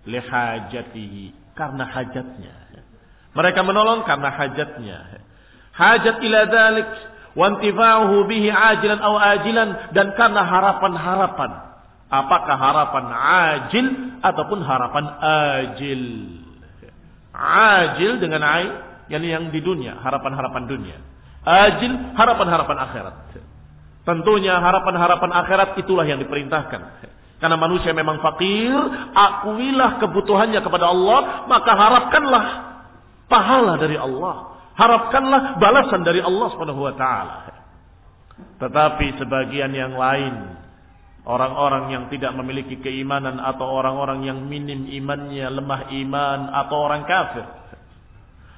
lihajatihi, 0.08 1.52
karena 1.52 1.84
hajatnya. 1.84 2.54
Mereka 3.36 3.60
menolong 3.62 4.02
karena 4.08 4.32
hajatnya. 4.32 4.98
Hajat 5.70 6.16
ila 6.18 6.40
dzalik 6.50 6.88
wa 7.38 7.46
intifa'uhu 7.54 8.26
bihi 8.26 8.50
ajilan 8.50 8.98
aw 8.98 9.14
ajilan 9.38 9.68
dan 9.94 10.16
karena 10.18 10.42
harapan-harapan. 10.42 11.69
Apakah 12.10 12.58
harapan 12.58 13.04
ajil 13.14 13.86
ataupun 14.18 14.58
harapan 14.66 15.04
ajil? 15.22 16.02
Ajil 17.30 18.18
dengan 18.18 18.42
ai, 18.42 18.66
yakni 19.06 19.30
yang 19.30 19.54
di 19.54 19.62
dunia, 19.62 19.94
harapan-harapan 20.02 20.66
dunia. 20.66 20.98
Ajil 21.46 21.94
harapan-harapan 22.18 22.78
akhirat. 22.82 23.16
Tentunya 24.02 24.58
harapan-harapan 24.58 25.30
akhirat 25.30 25.78
itulah 25.78 26.02
yang 26.02 26.18
diperintahkan. 26.18 26.80
Karena 27.40 27.56
manusia 27.56 27.94
memang 27.94 28.20
fakir, 28.20 28.74
akuilah 29.14 30.02
kebutuhannya 30.02 30.60
kepada 30.60 30.90
Allah, 30.90 31.46
maka 31.46 31.72
harapkanlah 31.72 32.44
pahala 33.30 33.78
dari 33.78 33.96
Allah. 33.96 34.60
Harapkanlah 34.74 35.62
balasan 35.62 36.02
dari 36.02 36.20
Allah 36.20 36.48
taala. 36.98 37.36
Tetapi 38.60 39.06
sebagian 39.16 39.72
yang 39.72 39.96
lain, 39.96 40.59
orang-orang 41.30 41.94
yang 41.94 42.04
tidak 42.10 42.34
memiliki 42.34 42.82
keimanan 42.82 43.38
atau 43.38 43.70
orang-orang 43.70 44.26
yang 44.26 44.42
minim 44.42 44.90
imannya, 44.90 45.46
lemah 45.46 45.86
iman 45.94 46.40
atau 46.50 46.76
orang 46.82 47.06
kafir. 47.06 47.46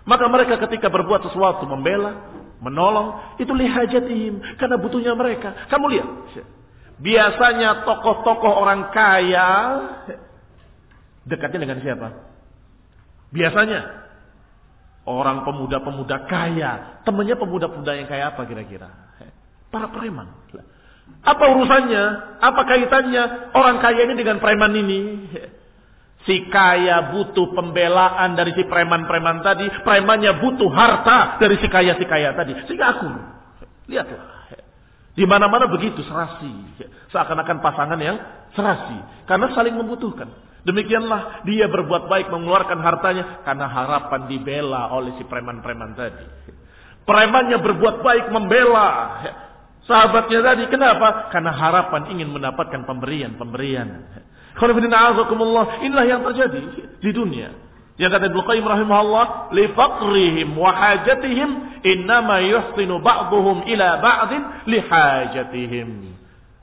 Maka 0.08 0.24
mereka 0.32 0.56
ketika 0.66 0.88
berbuat 0.88 1.28
sesuatu 1.28 1.68
membela, 1.68 2.16
menolong 2.64 3.36
itu 3.36 3.52
lihajatihim 3.52 4.56
karena 4.56 4.80
butuhnya 4.80 5.12
mereka. 5.12 5.68
Kamu 5.68 5.86
lihat, 5.92 6.08
biasanya 6.98 7.84
tokoh-tokoh 7.84 8.52
orang 8.56 8.88
kaya 8.90 9.48
dekatnya 11.28 11.68
dengan 11.68 11.78
siapa? 11.84 12.08
Biasanya 13.30 13.80
orang 15.06 15.44
pemuda-pemuda 15.46 16.26
kaya, 16.26 17.02
temannya 17.06 17.36
pemuda-pemuda 17.38 17.92
yang 18.00 18.08
kaya 18.08 18.32
apa 18.34 18.42
kira-kira? 18.48 18.88
Para 19.70 19.88
preman. 19.92 20.28
Apa 21.22 21.44
urusannya? 21.54 22.04
Apa 22.42 22.62
kaitannya 22.66 23.54
orang 23.54 23.78
kaya 23.78 24.10
ini 24.10 24.14
dengan 24.18 24.42
preman 24.42 24.74
ini? 24.74 24.98
Si 26.22 26.50
kaya 26.50 27.14
butuh 27.14 27.50
pembelaan 27.54 28.34
dari 28.38 28.54
si 28.54 28.62
preman-preman 28.66 29.42
tadi. 29.42 29.66
Premannya 29.82 30.38
butuh 30.38 30.70
harta 30.70 31.38
dari 31.38 31.58
si 31.58 31.66
kaya-si 31.66 32.06
kaya 32.06 32.34
tadi. 32.34 32.54
Sehingga 32.66 32.98
aku. 32.98 33.08
Lihatlah. 33.90 34.22
Di 35.14 35.24
mana-mana 35.26 35.70
begitu 35.70 36.02
serasi. 36.06 36.50
Seakan-akan 37.10 37.58
pasangan 37.62 37.98
yang 37.98 38.18
serasi. 38.54 39.26
Karena 39.26 39.50
saling 39.54 39.74
membutuhkan. 39.74 40.30
Demikianlah 40.62 41.42
dia 41.42 41.66
berbuat 41.66 42.06
baik 42.06 42.30
mengeluarkan 42.30 42.78
hartanya. 42.82 43.42
Karena 43.42 43.66
harapan 43.66 44.30
dibela 44.30 44.90
oleh 44.94 45.18
si 45.18 45.26
preman-preman 45.26 45.94
tadi. 45.98 46.26
Premannya 47.02 47.58
berbuat 47.58 47.98
baik 48.02 48.30
membela 48.30 48.88
sahabatnya 49.86 50.40
tadi. 50.42 50.64
Kenapa? 50.70 51.28
Karena 51.30 51.52
harapan 51.54 52.12
ingin 52.12 52.30
mendapatkan 52.30 52.82
pemberian-pemberian. 52.86 53.88
Inilah 55.82 56.04
yang 56.06 56.20
terjadi 56.28 56.60
di 57.00 57.10
dunia. 57.10 57.50
Yang 58.00 58.10
kata 58.18 58.24
Ibnu 58.32 58.42
Qayyim 58.48 58.66
rahimahullah, 58.66 59.52
li 59.52 59.68
faqrihim 59.76 60.48
wa 60.56 60.72
hajatihim 60.72 61.80
innama 61.84 62.40
yuhsinu 62.40 63.04
ba'dhum 63.04 63.68
ila 63.68 63.88
ba'din 64.00 64.42
li 64.64 64.80
hajatihim. 64.80 65.90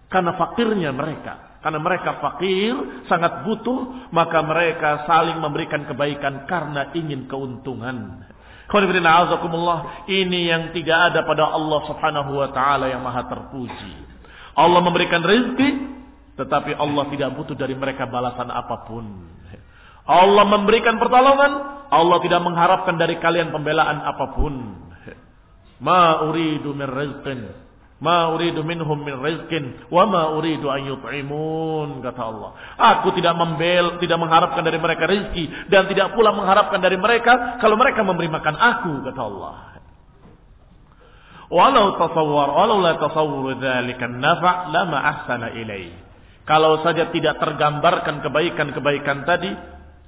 Karena 0.09 0.33
fakirnya 0.33 0.89
mereka, 0.89 1.61
karena 1.61 1.77
mereka 1.77 2.17
fakir, 2.17 3.05
sangat 3.05 3.45
butuh, 3.45 4.09
maka 4.09 4.41
mereka 4.41 5.05
saling 5.05 5.37
memberikan 5.37 5.85
kebaikan 5.85 6.49
karena 6.49 6.89
ingin 6.97 7.29
keuntungan. 7.29 8.25
Ini 8.69 10.39
yang 10.45 10.63
tidak 10.71 10.97
ada 11.13 11.25
pada 11.25 11.49
Allah 11.49 11.79
Subhanahu 11.89 12.31
wa 12.37 12.49
taala 12.53 12.85
yang 12.89 13.01
maha 13.01 13.25
terpuji. 13.25 13.93
Allah 14.53 14.81
memberikan 14.83 15.25
rezeki 15.25 15.69
tetapi 16.39 16.71
Allah 16.79 17.03
tidak 17.11 17.35
butuh 17.35 17.55
dari 17.57 17.75
mereka 17.75 18.07
balasan 18.07 18.47
apa 18.47 18.87
pun. 18.87 19.03
Allah 20.07 20.45
memberikan 20.47 20.95
pertolongan. 20.95 21.83
Allah 21.89 22.17
tidak 22.23 22.41
mengharapkan 22.45 22.95
dari 22.95 23.19
kalian 23.19 23.51
pembelaan 23.51 23.99
apa 24.01 24.25
pun. 24.37 24.53
Ma 25.83 26.23
uridu 26.23 26.71
min 26.71 26.87
rizqin. 26.87 27.68
Ma 27.99 28.31
uridu 28.31 28.63
minhum 28.63 28.95
min 29.03 29.19
rizqin. 29.19 29.91
Wa 29.91 30.07
ma 30.07 30.31
uridu 30.39 30.71
an 30.71 30.87
yut'imun. 30.87 31.99
Kata 31.99 32.21
Allah. 32.23 32.51
Aku 32.95 33.11
tidak 33.11 33.35
membel, 33.35 33.99
tidak 33.99 34.17
mengharapkan 34.23 34.63
dari 34.63 34.79
mereka 34.79 35.03
rezeki. 35.03 35.67
Dan 35.67 35.91
tidak 35.91 36.15
pula 36.15 36.31
mengharapkan 36.31 36.79
dari 36.79 36.95
mereka. 36.95 37.59
Kalau 37.59 37.75
mereka 37.75 38.07
memberi 38.07 38.31
makan 38.31 38.55
aku. 38.55 38.93
Kata 39.03 39.21
Allah. 39.21 39.55
Walau 41.51 41.99
tasawwar. 41.99 42.55
Walau 42.55 42.79
la 42.79 42.95
tasawwur 42.95 43.59
dhalika 43.59 44.07
nafa' 44.07 44.71
lama 44.71 44.97
ahsana 45.03 45.51
ilaih. 45.51 45.91
Kalau 46.47 46.81
saja 46.81 47.13
tidak 47.13 47.37
tergambarkan 47.37 48.25
kebaikan-kebaikan 48.25 49.21
tadi, 49.21 49.53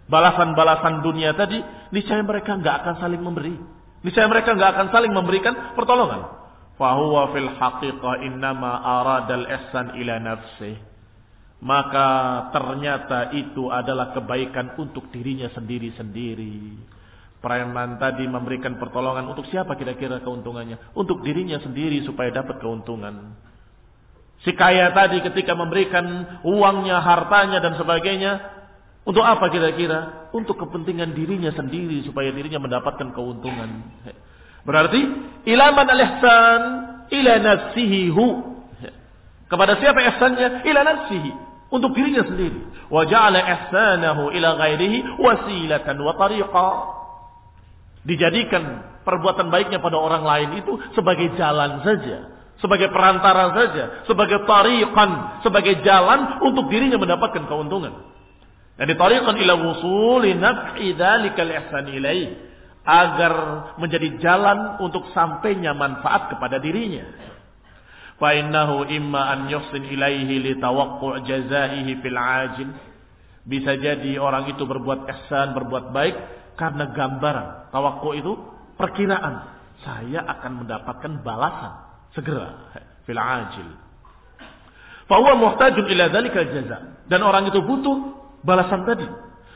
balasan-balasan 0.10 1.06
dunia 1.06 1.38
tadi, 1.38 1.62
niscaya 1.94 2.26
mereka 2.26 2.58
nggak 2.58 2.76
akan 2.82 2.96
saling 2.98 3.22
memberi. 3.22 3.54
Niscaya 4.02 4.26
mereka 4.26 4.58
nggak 4.58 4.72
akan 4.74 4.88
saling 4.90 5.14
memberikan 5.14 5.78
pertolongan. 5.78 6.41
Fahuwa 6.82 7.30
fil 7.30 7.46
haqiqah 7.62 8.26
innama 8.26 8.82
aradal 8.82 9.46
ihsan 9.46 10.02
ila 10.02 10.18
nafsih. 10.18 10.82
Maka 11.62 12.10
ternyata 12.50 13.38
itu 13.38 13.70
adalah 13.70 14.18
kebaikan 14.18 14.74
untuk 14.82 15.14
dirinya 15.14 15.46
sendiri-sendiri. 15.54 16.74
Preman 17.38 18.02
tadi 18.02 18.26
memberikan 18.26 18.82
pertolongan 18.82 19.30
untuk 19.30 19.46
siapa 19.54 19.78
kira-kira 19.78 20.26
keuntungannya? 20.26 20.98
Untuk 20.98 21.22
dirinya 21.22 21.62
sendiri 21.62 22.02
supaya 22.02 22.34
dapat 22.34 22.58
keuntungan. 22.58 23.38
Si 24.42 24.50
kaya 24.58 24.90
tadi 24.90 25.22
ketika 25.22 25.54
memberikan 25.54 26.42
uangnya, 26.42 26.98
hartanya 26.98 27.62
dan 27.62 27.78
sebagainya, 27.78 28.42
untuk 29.06 29.22
apa 29.22 29.54
kira-kira? 29.54 30.34
Untuk 30.34 30.58
kepentingan 30.58 31.14
dirinya 31.14 31.54
sendiri 31.54 32.02
supaya 32.10 32.34
dirinya 32.34 32.58
mendapatkan 32.58 33.14
keuntungan. 33.14 33.70
Berarti 34.68 35.02
ilaman 35.50 35.88
al-ihsan 35.88 36.62
ila 37.10 37.34
nafsihi 37.42 38.10
hu. 38.14 38.28
Kepada 39.52 39.76
siapa 39.84 40.00
ihsannya? 40.00 40.64
Ila 40.64 40.82
nafsihi. 40.86 41.32
Untuk 41.72 41.96
dirinya 41.96 42.24
sendiri. 42.24 42.88
Wa 42.92 43.08
ja'ala 43.08 43.40
ihsanahu 43.42 44.32
ila 44.36 44.50
ghairihi 44.60 45.20
wasilatan 45.20 45.96
wa 46.00 46.14
tariqa. 46.16 46.70
Dijadikan 48.08 48.64
perbuatan 49.04 49.52
baiknya 49.52 49.80
pada 49.80 49.98
orang 50.00 50.24
lain 50.24 50.50
itu 50.62 50.74
sebagai 50.96 51.36
jalan 51.38 51.84
saja 51.86 52.42
sebagai 52.62 52.94
perantara 52.94 53.58
saja, 53.58 54.06
sebagai 54.06 54.46
tariqan, 54.46 55.42
sebagai 55.42 55.82
jalan 55.82 56.46
untuk 56.46 56.70
dirinya 56.70 57.02
mendapatkan 57.02 57.50
keuntungan. 57.50 57.90
Dan 58.78 58.94
tariqan 58.94 59.34
ila 59.34 59.54
wusuli 59.58 60.38
naf'i 60.38 60.94
dzalikal 60.94 61.50
ihsan 61.50 61.90
ilaih 61.90 62.51
agar 62.82 63.34
menjadi 63.78 64.18
jalan 64.18 64.82
untuk 64.82 65.10
sampainya 65.14 65.78
manfaat 65.78 66.34
kepada 66.34 66.58
dirinya. 66.58 67.06
Fa 68.18 68.34
innahu 68.38 68.86
imma 68.90 69.34
an 69.34 69.50
yuhsin 69.50 69.86
ilaihi 69.86 70.42
li 70.42 70.54
tawaqqu'u 70.58 71.26
jazaihi 71.26 71.92
fil 72.02 72.18
ajil. 72.18 72.70
Bisa 73.42 73.74
jadi 73.74 74.22
orang 74.22 74.54
itu 74.54 74.62
berbuat 74.66 75.10
ihsan, 75.10 75.58
berbuat 75.58 75.90
baik 75.90 76.16
karena 76.54 76.94
gambaran. 76.94 77.74
Tawakku 77.74 78.14
itu 78.14 78.38
perkiraan. 78.78 79.58
Saya 79.82 80.22
akan 80.22 80.62
mendapatkan 80.62 81.26
balasan 81.26 81.74
segera 82.14 82.78
fil 83.10 83.18
ajil. 83.18 83.66
Fahuwa 85.10 85.34
muhtajun 85.42 85.90
ila 85.90 86.14
dzalika 86.14 86.46
jaza. 86.46 86.78
Dan 87.10 87.26
orang 87.26 87.50
itu 87.50 87.60
butuh 87.66 87.98
balasan 88.46 88.86
tadi. 88.86 89.10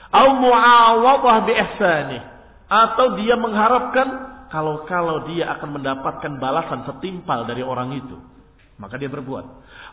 Au 0.09 0.41
muawadhah 0.41 1.45
bi 1.45 1.53
ihsanih. 1.53 2.34
Atau 2.65 3.19
dia 3.21 3.37
mengharapkan 3.37 4.07
kalau-kalau 4.49 5.29
dia 5.29 5.51
akan 5.57 5.81
mendapatkan 5.81 6.31
balasan 6.41 6.85
setimpal 6.89 7.45
dari 7.45 7.61
orang 7.61 7.93
itu, 7.93 8.17
maka 8.81 8.97
dia 8.97 9.09
berbuat. 9.09 9.45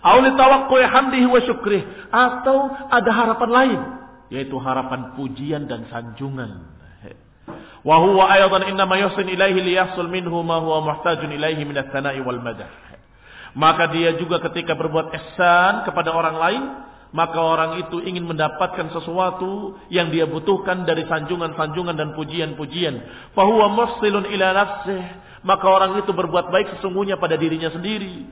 Au 0.03 0.19
li 0.25 0.33
tawaqqu'i 0.35 0.85
hamdihi 0.87 1.27
wa 1.29 1.41
syukrih. 1.45 1.83
Atau 2.09 2.73
ada 2.89 3.11
harapan 3.13 3.51
lain, 3.51 3.81
yaitu 4.33 4.57
harapan 4.57 5.15
pujian 5.19 5.69
dan 5.69 5.85
sanjungan. 5.93 6.73
Wa 7.83 7.99
huwa 7.99 8.31
ayatan 8.31 8.71
innama 8.71 8.95
yuhsin 8.95 9.27
ilaihi 9.27 9.59
liyahsul 9.59 10.07
minhu 10.07 10.39
ma 10.47 10.63
huwa 10.63 10.87
muhtajun 10.87 11.35
ilaihi 11.35 11.67
min 11.67 11.75
ats-tsana'i 11.75 12.23
wal 12.23 12.39
madah. 12.39 12.71
Maka 13.59 13.91
dia 13.93 14.17
juga 14.17 14.41
ketika 14.41 14.73
berbuat 14.79 15.13
ihsan 15.13 15.85
kepada 15.85 16.15
orang 16.15 16.37
lain, 16.39 16.63
maka 17.13 17.37
orang 17.37 17.77
itu 17.85 18.01
ingin 18.01 18.25
mendapatkan 18.25 18.89
sesuatu 18.89 19.77
yang 19.93 20.09
dia 20.09 20.25
butuhkan 20.25 20.89
dari 20.89 21.05
sanjungan-sanjungan 21.05 21.93
dan 21.93 22.17
pujian-pujian. 22.17 23.05
Fahuwa 23.37 23.69
mufsilun 23.69 24.33
ila 24.33 24.49
nafsih. 24.57 25.03
Maka 25.45 25.67
orang 25.69 26.01
itu 26.01 26.09
berbuat 26.09 26.49
baik 26.49 26.81
sesungguhnya 26.81 27.21
pada 27.21 27.37
dirinya 27.37 27.69
sendiri. 27.69 28.25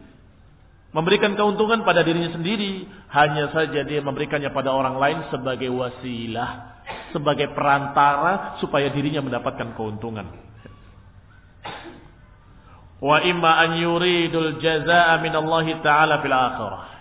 Memberikan 0.97 1.37
keuntungan 1.37 1.85
pada 1.85 2.01
dirinya 2.01 2.33
sendiri. 2.33 2.89
Hanya 3.13 3.53
saja 3.53 3.85
dia 3.85 4.01
memberikannya 4.01 4.49
pada 4.49 4.73
orang 4.73 4.97
lain 4.97 5.19
sebagai 5.29 5.69
wasilah. 5.69 6.81
Sebagai 7.13 7.53
perantara 7.53 8.57
supaya 8.65 8.89
dirinya 8.89 9.21
mendapatkan 9.21 9.77
keuntungan. 9.77 10.25
Wa 13.01 13.21
imma 13.29 13.61
an 13.61 13.77
yuridul 13.77 14.57
jazaa 14.57 15.21
min 15.21 15.37
Allah 15.37 15.67
Ta'ala 15.85 16.15
fil 16.25 16.33
akhirah. 16.33 17.00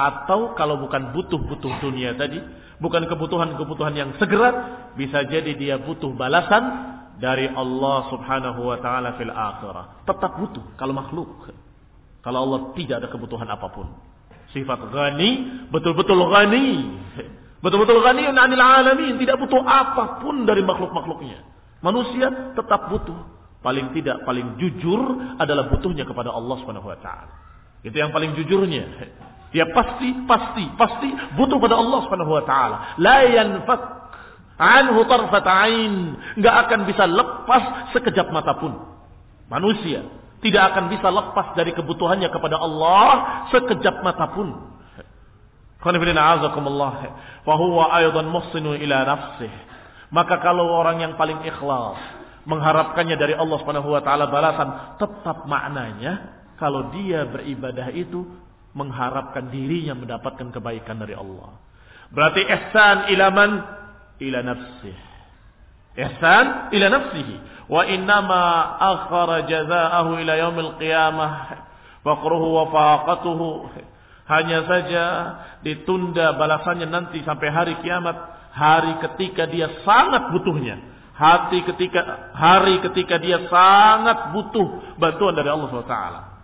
Atau 0.00 0.56
kalau 0.56 0.80
bukan 0.80 1.12
butuh-butuh 1.12 1.84
dunia 1.84 2.16
tadi, 2.16 2.40
bukan 2.80 3.04
kebutuhan-kebutuhan 3.04 3.92
yang 3.92 4.10
segera, 4.16 4.48
bisa 4.96 5.28
jadi 5.28 5.52
dia 5.52 5.76
butuh 5.76 6.16
balasan 6.16 6.96
dari 7.20 7.52
Allah 7.52 8.08
Subhanahu 8.08 8.64
wa 8.64 8.80
taala 8.80 9.20
fil 9.20 9.28
akhirah. 9.28 10.08
Tetap 10.08 10.40
butuh 10.40 10.64
kalau 10.80 10.96
makhluk. 10.96 11.52
Kalau 12.24 12.48
Allah 12.48 12.60
tidak 12.72 13.04
ada 13.04 13.08
kebutuhan 13.12 13.44
apa 13.44 13.68
pun. 13.68 13.92
Sifat 14.56 14.88
ghani, 14.88 15.30
betul-betul 15.68 16.16
ghani. 16.32 16.96
Betul-betul 17.60 18.00
ghani 18.00 18.24
anil 18.24 18.64
alamin, 18.64 19.20
tidak 19.20 19.36
butuh 19.36 19.60
apa 19.60 20.24
pun 20.24 20.48
dari 20.48 20.64
makhluk-makhluknya. 20.64 21.44
Manusia 21.84 22.56
tetap 22.56 22.88
butuh 22.88 23.20
paling 23.60 23.92
tidak 23.92 24.24
paling 24.24 24.56
jujur 24.56 25.00
adalah 25.36 25.68
butuhnya 25.68 26.08
kepada 26.08 26.32
Allah 26.32 26.56
Subhanahu 26.64 26.88
wa 26.88 26.96
taala. 26.96 27.36
Itu 27.84 27.96
yang 28.00 28.16
paling 28.16 28.32
jujurnya. 28.32 28.84
Dia 29.50 29.66
pasti 29.74 30.14
pasti 30.30 30.64
pasti 30.78 31.08
butuh 31.34 31.58
pada 31.58 31.74
Allah 31.78 31.98
Subhanahu 32.06 32.32
wa 32.38 32.44
taala. 32.46 32.76
La 33.02 33.26
yanfak 33.26 33.82
anhu 34.60 35.02
tarfat 35.10 35.46
ain, 35.66 36.14
enggak 36.38 36.54
akan 36.68 36.80
bisa 36.86 37.04
lepas 37.10 37.90
sekejap 37.96 38.30
mata 38.30 38.54
pun. 38.54 38.78
Manusia 39.50 40.06
tidak 40.40 40.72
akan 40.72 40.88
bisa 40.88 41.08
lepas 41.10 41.52
dari 41.58 41.74
kebutuhannya 41.76 42.30
kepada 42.32 42.56
Allah 42.62 43.08
sekejap 43.52 44.06
mata 44.06 44.30
pun. 44.32 44.70
Ila 48.80 48.96
nafsih. 49.04 49.52
Maka 50.10 50.34
kalau 50.42 50.66
orang 50.74 51.00
yang 51.00 51.14
paling 51.14 51.40
ikhlas, 51.46 51.98
mengharapkannya 52.44 53.16
dari 53.16 53.34
Allah 53.36 53.56
Subhanahu 53.60 53.94
wa 53.94 54.02
taala 54.02 54.26
balasan, 54.28 54.98
tetap 55.00 55.44
maknanya 55.46 56.40
kalau 56.60 56.92
dia 56.92 57.24
beribadah 57.28 57.88
itu 57.92 58.26
mengharapkan 58.72 59.50
dirinya 59.50 59.98
mendapatkan 59.98 60.54
kebaikan 60.54 60.98
dari 61.02 61.14
Allah. 61.18 61.58
Berarti 62.10 62.42
ihsan 62.42 62.96
ila 63.14 63.26
man 63.30 63.50
ila 64.18 64.38
nafsih. 64.42 64.96
Ihsan 65.98 66.70
ila 66.74 66.86
nafsihi 66.90 67.34
wa 67.70 67.82
innama 67.86 68.42
akhara 68.78 69.46
jazaahu 69.46 70.18
ila 70.22 70.32
yaumil 70.38 70.78
qiyamah 70.78 71.32
faqruhu 72.02 72.46
wa 72.56 72.64
faqatuhu 72.70 73.70
hanya 74.30 74.58
saja 74.66 75.04
ditunda 75.66 76.38
balasannya 76.38 76.86
nanti 76.86 77.22
sampai 77.26 77.50
hari 77.50 77.74
kiamat 77.82 78.14
hari 78.54 78.98
ketika 79.02 79.50
dia 79.50 79.82
sangat 79.82 80.30
butuhnya 80.30 80.90
hati 81.20 81.60
ketika 81.68 82.32
hari 82.32 82.80
ketika 82.80 83.20
dia 83.20 83.44
sangat 83.52 84.32
butuh 84.32 84.96
bantuan 84.96 85.36
dari 85.36 85.52
Allah 85.52 85.68
SWT. 85.68 85.96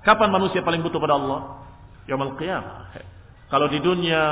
Kapan 0.04 0.28
manusia 0.28 0.60
paling 0.60 0.84
butuh 0.84 1.00
pada 1.00 1.16
Allah? 1.16 1.65
Yaumul 2.06 2.38
qiyamah. 2.38 2.94
Kalau 3.46 3.66
di 3.70 3.78
dunia 3.78 4.22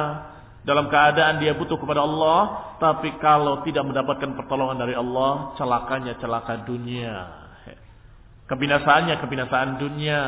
dalam 0.64 0.90
keadaan 0.90 1.38
dia 1.38 1.54
butuh 1.54 1.78
kepada 1.78 2.02
Allah, 2.02 2.74
tapi 2.80 3.14
kalau 3.22 3.62
tidak 3.62 3.84
mendapatkan 3.86 4.34
pertolongan 4.34 4.80
dari 4.80 4.94
Allah, 4.96 5.54
celakanya 5.60 6.18
celaka 6.18 6.64
dunia. 6.66 7.44
Kebinasaannya 8.48 9.14
kebinasaan 9.24 9.80
dunia, 9.80 10.22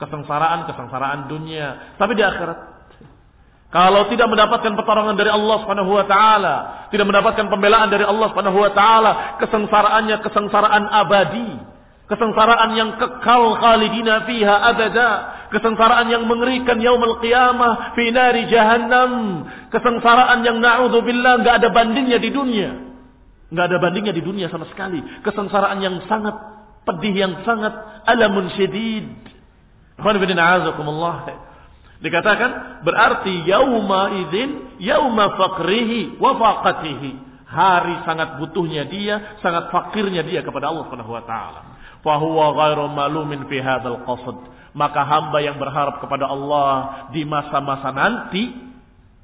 kesengsaraan 0.00 0.68
kesengsaraan 0.68 1.20
dunia. 1.28 1.96
Tapi 1.96 2.12
di 2.16 2.24
akhirat 2.24 2.76
kalau 3.76 4.06
tidak 4.08 4.30
mendapatkan 4.30 4.72
pertolongan 4.78 5.18
dari 5.18 5.28
Allah 5.28 5.56
Subhanahu 5.60 5.90
wa 5.90 6.06
taala, 6.08 6.56
tidak 6.88 7.12
mendapatkan 7.12 7.50
pembelaan 7.50 7.92
dari 7.92 8.06
Allah 8.06 8.32
Subhanahu 8.32 8.58
wa 8.62 8.72
taala, 8.72 9.12
kesengsaraannya 9.42 10.16
kesengsaraan 10.22 10.84
abadi, 10.86 11.50
kesengsaraan 12.08 12.70
yang 12.78 12.96
kekal 12.96 13.58
khalidina 13.60 14.24
fiha 14.24 14.54
abada, 14.70 15.08
kesengsaraan 15.52 16.10
yang 16.10 16.24
mengerikan 16.26 16.80
yaumul 16.80 17.18
qiyamah 17.22 17.94
fi 17.94 18.10
nari 18.10 18.46
jahannam, 18.50 19.44
kesengsaraan 19.70 20.42
yang 20.42 20.58
naudzubillah 20.58 21.42
enggak 21.42 21.62
ada 21.62 21.68
bandingnya 21.70 22.18
di 22.18 22.30
dunia. 22.30 22.70
Enggak 23.50 23.66
ada 23.70 23.78
bandingnya 23.78 24.14
di 24.14 24.22
dunia 24.22 24.50
sama 24.50 24.66
sekali. 24.70 24.98
Kesengsaraan 25.22 25.78
yang 25.78 26.02
sangat 26.10 26.34
pedih 26.86 27.14
yang 27.14 27.32
sangat 27.42 27.74
alamun 28.06 28.50
bin 28.54 30.30
Dikatakan 31.96 32.84
berarti 32.84 33.48
yauma 33.48 34.12
idzin 34.20 34.78
yauma 34.78 35.32
faqrihi 35.34 36.20
wa 36.20 36.36
faqatihi. 36.36 37.26
Hari 37.46 38.02
sangat 38.02 38.42
butuhnya 38.42 38.84
dia, 38.90 39.38
sangat 39.38 39.70
fakirnya 39.70 40.26
dia 40.26 40.42
kepada 40.42 40.66
Allah 40.68 40.90
Subhanahu 40.90 41.14
wa 41.14 41.24
taala. 41.24 41.60
Fa 42.02 42.18
huwa 42.18 42.52
ghairu 42.52 42.90
malumin 42.90 43.46
fi 43.46 43.62
hadzal 43.62 44.02
qasd. 44.02 44.38
Maka 44.76 45.00
hamba 45.08 45.40
yang 45.40 45.56
berharap 45.56 46.04
kepada 46.04 46.28
Allah 46.28 47.08
di 47.16 47.24
masa-masa 47.24 47.88
nanti 47.96 48.66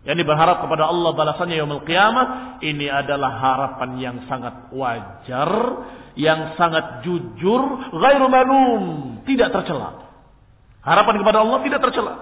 yang 0.03 0.18
berharap 0.26 0.66
kepada 0.66 0.90
Allah 0.90 1.14
balasannya 1.14 1.62
yaumul 1.62 1.86
qiyamah 1.86 2.59
ini 2.59 2.90
adalah 2.90 3.38
harapan 3.38 3.90
yang 4.03 4.16
sangat 4.26 4.74
wajar, 4.74 5.50
yang 6.18 6.59
sangat 6.59 7.07
jujur, 7.07 7.62
ghairu 7.94 8.26
malum, 8.26 8.82
tidak 9.22 9.55
tercela. 9.55 10.11
Harapan 10.82 11.22
kepada 11.22 11.46
Allah 11.46 11.62
tidak 11.62 11.80
tercela. 11.86 12.14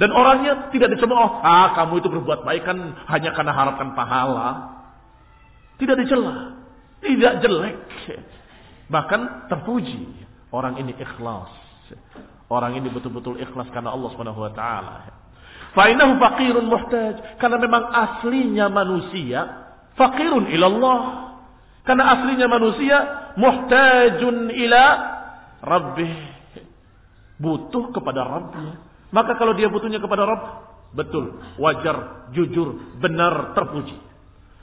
Dan 0.00 0.08
orangnya 0.14 0.72
tidak 0.72 0.96
dicemooh. 0.96 1.44
Ah, 1.44 1.76
kamu 1.76 2.00
itu 2.00 2.08
berbuat 2.08 2.48
baik 2.48 2.64
kan 2.64 2.78
hanya 3.12 3.36
karena 3.36 3.52
harapan 3.52 3.92
pahala. 3.92 4.48
Tidak 5.76 5.96
dicela. 6.00 6.56
Tidak 7.04 7.32
jelek. 7.44 7.76
Bahkan 8.88 9.50
terpuji. 9.52 10.06
Orang 10.48 10.80
ini 10.80 10.96
ikhlas. 10.96 11.67
Orang 12.48 12.76
ini 12.80 12.88
betul-betul 12.88 13.36
ikhlas 13.40 13.68
karena 13.72 13.92
Allah 13.92 14.08
Subhanahu 14.12 14.40
wa 14.40 14.52
taala. 14.56 14.94
Fa'inahu 15.76 16.16
faqirun 16.16 16.64
muhtaj. 16.64 17.36
Karena 17.36 17.56
memang 17.60 17.92
aslinya 17.92 18.72
manusia 18.72 19.40
faqirun 20.00 20.48
ilallah. 20.48 21.00
Karena 21.84 22.04
aslinya 22.16 22.48
manusia 22.48 22.96
muhtajun 23.36 24.48
ila 24.48 24.84
rabbih. 25.60 26.14
Butuh 27.38 27.94
kepada 27.94 28.26
Rabbnya. 28.26 28.88
Maka 29.14 29.38
kalau 29.38 29.54
dia 29.54 29.70
butuhnya 29.70 30.02
kepada 30.02 30.26
Rabb, 30.26 30.44
betul, 30.92 31.38
wajar, 31.56 32.28
jujur, 32.34 32.98
benar, 32.98 33.56
terpuji. 33.56 33.94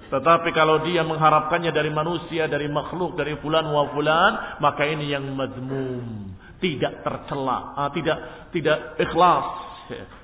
Tetapi 0.06 0.54
kalau 0.54 0.86
dia 0.86 1.02
mengharapkannya 1.02 1.74
dari 1.74 1.90
manusia, 1.90 2.46
dari 2.46 2.70
makhluk, 2.70 3.18
dari 3.18 3.34
fulan 3.42 3.66
wa 3.66 3.90
fulan, 3.90 4.62
maka 4.62 4.86
ini 4.86 5.10
yang 5.10 5.26
mazmum, 5.34 6.36
tidak 6.66 7.06
tercela, 7.06 7.78
ah, 7.78 7.90
tidak 7.94 8.50
tidak 8.50 8.98
ikhlas, 8.98 9.46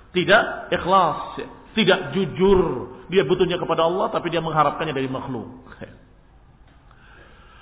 tidak 0.09 0.73
ikhlas, 0.73 1.37
tidak 1.77 1.99
jujur. 2.17 2.59
Dia 3.13 3.21
butuhnya 3.29 3.61
kepada 3.61 3.85
Allah 3.85 4.09
tapi 4.09 4.33
dia 4.33 4.41
mengharapkannya 4.41 4.97
dari 4.97 5.05
makhluk. 5.05 5.69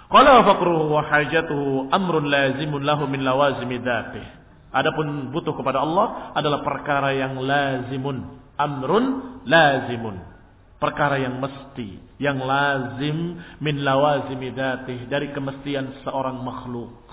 Qala 0.10 0.42
faqruhu 0.42 0.90
wa 0.90 1.06
hajatuhu 1.06 1.94
amrun 1.94 2.26
lazimun 2.32 2.82
lahu 2.82 3.06
min 3.06 3.22
lawazimi 3.22 3.78
dzatihi. 3.78 4.40
Adapun 4.70 5.34
butuh 5.34 5.58
kepada 5.58 5.82
Allah 5.82 6.34
adalah 6.38 6.62
perkara 6.62 7.14
yang 7.14 7.38
lazimun, 7.42 8.38
amrun 8.58 9.06
lazimun. 9.46 10.22
Perkara 10.80 11.20
yang 11.20 11.44
mesti, 11.44 12.00
yang 12.24 12.40
lazim 12.40 13.36
min 13.60 13.84
lawazimi 13.84 14.56
dzatih 14.56 15.12
dari 15.12 15.36
kemestian 15.36 16.06
seorang 16.08 16.40
makhluk. 16.40 17.09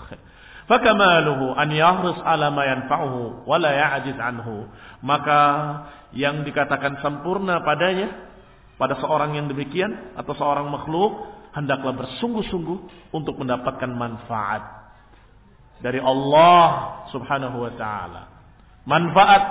Fakamaluhu 0.66 1.54
an 1.54 1.70
yahris 1.70 2.18
ala 2.26 2.50
ma 2.50 2.66
yanfa'uhu 2.66 3.46
wa 3.46 3.56
la 3.58 3.70
ya'jiz 3.70 4.18
anhu. 4.18 4.66
Maka 5.06 5.40
yang 6.10 6.42
dikatakan 6.42 6.98
sempurna 6.98 7.62
padanya 7.62 8.10
pada 8.74 8.98
seorang 8.98 9.38
yang 9.38 9.46
demikian 9.46 10.18
atau 10.18 10.34
seorang 10.34 10.66
makhluk 10.66 11.22
hendaklah 11.54 11.94
bersungguh-sungguh 11.94 13.10
untuk 13.14 13.38
mendapatkan 13.38 13.88
manfaat 13.94 14.90
dari 15.78 16.02
Allah 16.02 16.64
Subhanahu 17.14 17.62
wa 17.62 17.72
taala. 17.78 18.22
Manfaat 18.86 19.42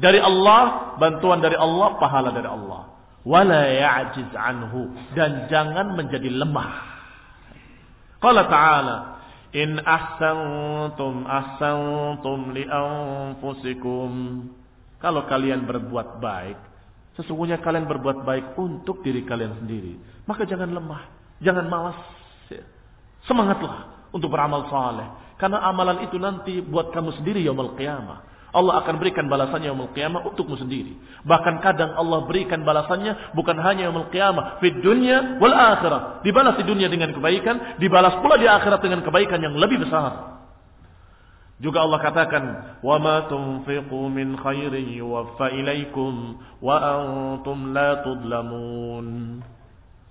dari 0.00 0.20
Allah, 0.20 0.96
bantuan 1.00 1.40
dari 1.44 1.56
Allah, 1.56 2.00
pahala 2.00 2.32
dari 2.32 2.48
Allah. 2.48 2.96
Wala 3.28 3.62
ya'jiz 3.68 4.32
anhu 4.32 4.94
dan 5.12 5.52
jangan 5.52 5.92
menjadi 5.98 6.32
lemah. 6.32 6.96
Qala 8.22 8.48
ta'ala 8.48 9.15
In 9.56 9.80
ahsantum 9.80 11.24
ahsantum 11.24 12.52
li 12.52 12.68
anfusikum. 12.68 14.12
Kalau 15.00 15.24
kalian 15.24 15.64
berbuat 15.64 16.20
baik, 16.20 16.58
sesungguhnya 17.16 17.64
kalian 17.64 17.88
berbuat 17.88 18.20
baik 18.24 18.52
untuk 18.60 19.00
diri 19.00 19.24
kalian 19.24 19.56
sendiri. 19.56 19.96
Maka 20.28 20.44
jangan 20.44 20.68
lemah, 20.68 21.08
jangan 21.40 21.64
malas. 21.72 22.00
Semangatlah 23.24 24.08
untuk 24.12 24.28
beramal 24.28 24.68
saleh. 24.68 25.08
Karena 25.40 25.64
amalan 25.68 26.04
itu 26.04 26.16
nanti 26.16 26.60
buat 26.60 26.92
kamu 26.92 27.16
sendiri 27.20 27.40
yaumul 27.44 27.76
qiyamah. 27.76 28.35
Allah 28.54 28.84
akan 28.84 29.02
berikan 29.02 29.26
balasannya 29.26 29.70
yaumul 29.70 29.90
qiyamah 29.90 30.22
untukmu 30.26 30.54
sendiri. 30.54 30.94
Bahkan 31.26 31.62
kadang 31.62 31.94
Allah 31.98 32.26
berikan 32.26 32.62
balasannya 32.62 33.34
bukan 33.34 33.58
hanya 33.58 33.90
yaumul 33.90 34.08
qiyamah, 34.10 34.62
fid 34.62 34.78
dunya 34.80 35.38
wal 35.42 35.52
akhirah. 35.52 36.22
Dibalas 36.22 36.54
di 36.60 36.64
dunia 36.64 36.86
dengan 36.86 37.10
kebaikan, 37.10 37.78
dibalas 37.82 38.22
pula 38.22 38.38
di 38.38 38.46
akhirat 38.46 38.80
dengan 38.82 39.02
kebaikan 39.02 39.42
yang 39.42 39.54
lebih 39.58 39.82
besar. 39.82 40.36
Juga 41.56 41.80
Allah 41.80 42.00
katakan, 42.04 42.44
"Wa 42.84 43.00
ma 43.00 43.24
tunfiqu 43.32 44.00
min 44.12 44.36
khairin 44.36 44.92
yuwaffa 44.92 45.56
ilaikum 45.56 46.36
wa 46.60 46.76
antum 46.76 47.72
la 47.72 48.04
tudlamun." 48.04 49.40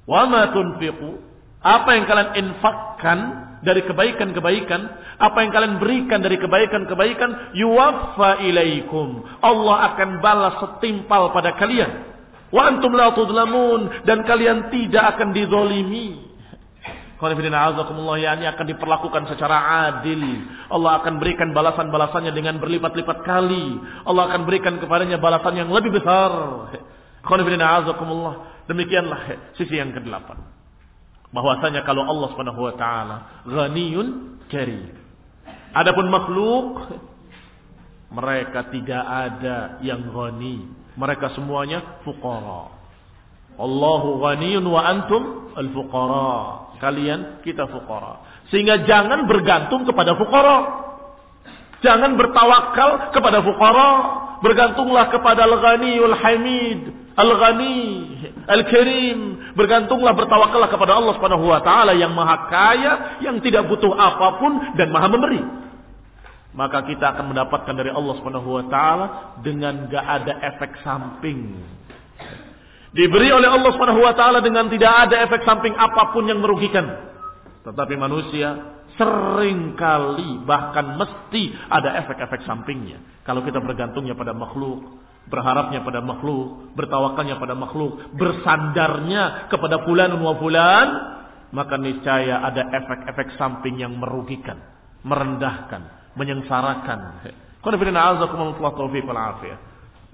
Wa 0.09 0.25
ma 0.25 0.49
tunfiqu, 0.49 1.34
apa 1.65 1.97
yang 1.97 2.05
kalian 2.05 2.29
infakkan 2.45 3.19
dari 3.65 3.81
kebaikan-kebaikan, 3.81 4.81
apa 5.17 5.37
yang 5.41 5.49
kalian 5.49 5.75
berikan 5.81 6.21
dari 6.21 6.37
kebaikan-kebaikan, 6.37 7.57
yuwaffa 7.57 8.45
ilaikum. 8.45 9.25
Allah 9.41 9.89
akan 9.91 10.21
balas 10.21 10.61
setimpal 10.61 11.33
pada 11.33 11.57
kalian. 11.57 12.13
Wa 12.53 12.69
antum 12.69 12.93
la 12.93 13.09
tudlamun 13.17 14.05
dan 14.05 14.21
kalian 14.29 14.69
tidak 14.69 15.17
akan 15.17 15.33
dizolimi. 15.33 16.37
Yani 17.25 18.45
akan 18.45 18.65
diperlakukan 18.69 19.23
secara 19.33 19.89
adil. 19.89 20.21
Allah 20.69 21.01
akan 21.01 21.17
berikan 21.17 21.49
balasan-balasannya 21.57 22.29
dengan 22.29 22.61
berlipat-lipat 22.61 23.25
kali. 23.25 23.81
Allah 24.05 24.29
akan 24.29 24.45
berikan 24.45 24.77
kepadanya 24.77 25.17
balasan 25.17 25.57
yang 25.57 25.73
lebih 25.73 25.97
besar. 25.97 26.29
Demikianlah 28.69 29.21
sisi 29.57 29.81
yang 29.81 29.89
kedelapan 29.89 30.54
bahwasanya 31.35 31.83
kalau 31.83 32.07
Allah 32.07 32.31
Subhanahu 32.31 32.61
wa 32.63 32.73
taala 32.79 33.17
ghaniyun 33.43 34.39
karim. 34.47 34.95
Adapun 35.75 36.07
makhluk 36.07 36.95
mereka 38.15 38.71
tidak 38.71 39.03
ada 39.03 39.83
yang 39.83 40.07
ghani. 40.07 40.63
Mereka 40.95 41.35
semuanya 41.35 41.99
fuqara. 42.07 42.71
Allahu 43.59 44.23
ghaniyun 44.23 44.63
wa 44.63 44.79
antum 44.87 45.51
al-fuqara. 45.51 46.39
Kalian 46.79 47.43
kita 47.43 47.67
fuqara. 47.67 48.23
Sehingga 48.47 48.87
jangan 48.87 49.27
bergantung 49.27 49.83
kepada 49.83 50.15
fuqara. 50.15 50.57
Jangan 51.83 52.15
bertawakal 52.15 53.11
kepada 53.11 53.43
fuqara. 53.43 53.89
Bergantunglah 54.39 55.11
kepada 55.11 55.43
al-ghaniyul 55.43 56.15
hamid. 56.15 56.81
Al-ghani, 57.19 58.14
al-karim, 58.47 59.45
Bergantunglah 59.55 60.11
bertawakallah 60.11 60.67
kepada 60.67 60.99
Allah 60.99 61.15
Subhanahu 61.15 61.47
wa 61.47 61.63
taala 61.63 61.95
yang 61.95 62.11
maha 62.11 62.51
kaya, 62.51 62.93
yang 63.23 63.39
tidak 63.39 63.71
butuh 63.71 63.95
apa 63.95 64.35
pun 64.35 64.75
dan 64.75 64.91
maha 64.91 65.07
memberi. 65.07 65.39
Maka 66.51 66.83
kita 66.83 67.15
akan 67.15 67.31
mendapatkan 67.31 67.71
dari 67.71 67.91
Allah 67.91 68.13
Subhanahu 68.19 68.49
wa 68.51 68.65
taala 68.67 69.05
dengan 69.39 69.87
gak 69.87 70.05
ada 70.05 70.33
efek 70.43 70.83
samping. 70.83 71.55
Diberi 72.91 73.31
oleh 73.31 73.47
Allah 73.47 73.71
Subhanahu 73.75 74.03
wa 74.03 74.11
taala 74.11 74.43
dengan 74.43 74.67
tidak 74.67 74.91
ada 75.07 75.23
efek 75.23 75.47
samping 75.47 75.71
apa 75.71 76.11
pun 76.11 76.27
yang 76.27 76.43
merugikan. 76.43 77.15
Tetapi 77.63 77.95
manusia 77.95 78.75
sering 78.99 79.75
kali 79.79 80.43
bahkan 80.43 80.99
mesti 80.99 81.51
ada 81.71 81.95
efek-efek 82.03 82.43
sampingnya. 82.43 82.99
Kalau 83.23 83.43
kita 83.43 83.59
bergantungnya 83.59 84.15
pada 84.15 84.31
makhluk, 84.31 84.99
berharapnya 85.29 85.81
pada 85.81 86.01
makhluk, 86.01 86.73
bertawakalnya 86.77 87.41
pada 87.41 87.57
makhluk, 87.57 88.13
bersandarnya 88.13 89.49
kepada 89.49 89.81
fulan 89.85 90.13
wa 90.21 90.33
fulan, 90.37 90.87
maka 91.55 91.79
niscaya 91.79 92.43
ada 92.45 92.67
efek-efek 92.69 93.39
samping 93.39 93.81
yang 93.81 93.95
merugikan, 93.97 94.61
merendahkan, 95.01 96.13
menyengsarakan. 96.13 97.25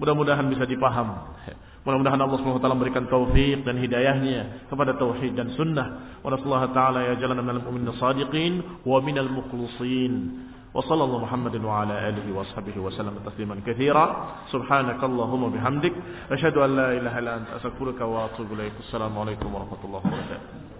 Mudah-mudahan 0.00 0.46
bisa 0.48 0.64
dipaham. 0.64 1.36
Mudah-mudahan 1.82 2.20
Allah 2.22 2.38
SWT 2.38 2.62
memberikan 2.62 3.10
taufik 3.10 3.66
dan 3.66 3.74
hidayahnya 3.82 4.70
kepada 4.70 4.94
tauhid 4.94 5.34
dan 5.34 5.50
sunnah. 5.58 6.18
Wa 6.22 6.30
ta'ala 6.70 7.10
ya 7.10 7.14
jalana 7.18 7.42
minal 7.42 7.62
mu'minin 7.66 7.90
sadiqin 7.98 8.86
wa 8.86 9.02
minal 9.02 9.26
mukhlisin. 9.26 10.46
وصلى 10.74 11.04
الله 11.04 11.18
محمد 11.18 11.64
وعلى 11.64 12.08
آله 12.08 12.38
وصحبه 12.38 12.76
وسلم 12.80 13.14
تسليما 13.26 13.60
كثيرا. 13.66 14.04
سبحانك 14.52 15.04
اللهم 15.04 15.42
وبحمدك. 15.42 15.92
أشهد 16.32 16.56
أن 16.56 16.76
لا 16.76 16.92
إله 16.92 17.18
إلا 17.18 17.36
أنت 17.36 17.48
أستغفرك 17.60 18.00
وأتوب 18.00 18.52
إليك. 18.52 18.72
السلام 18.80 19.18
عليكم 19.18 19.54
ورحمة 19.54 19.82
الله 19.84 20.00
وبركاته. 20.00 20.71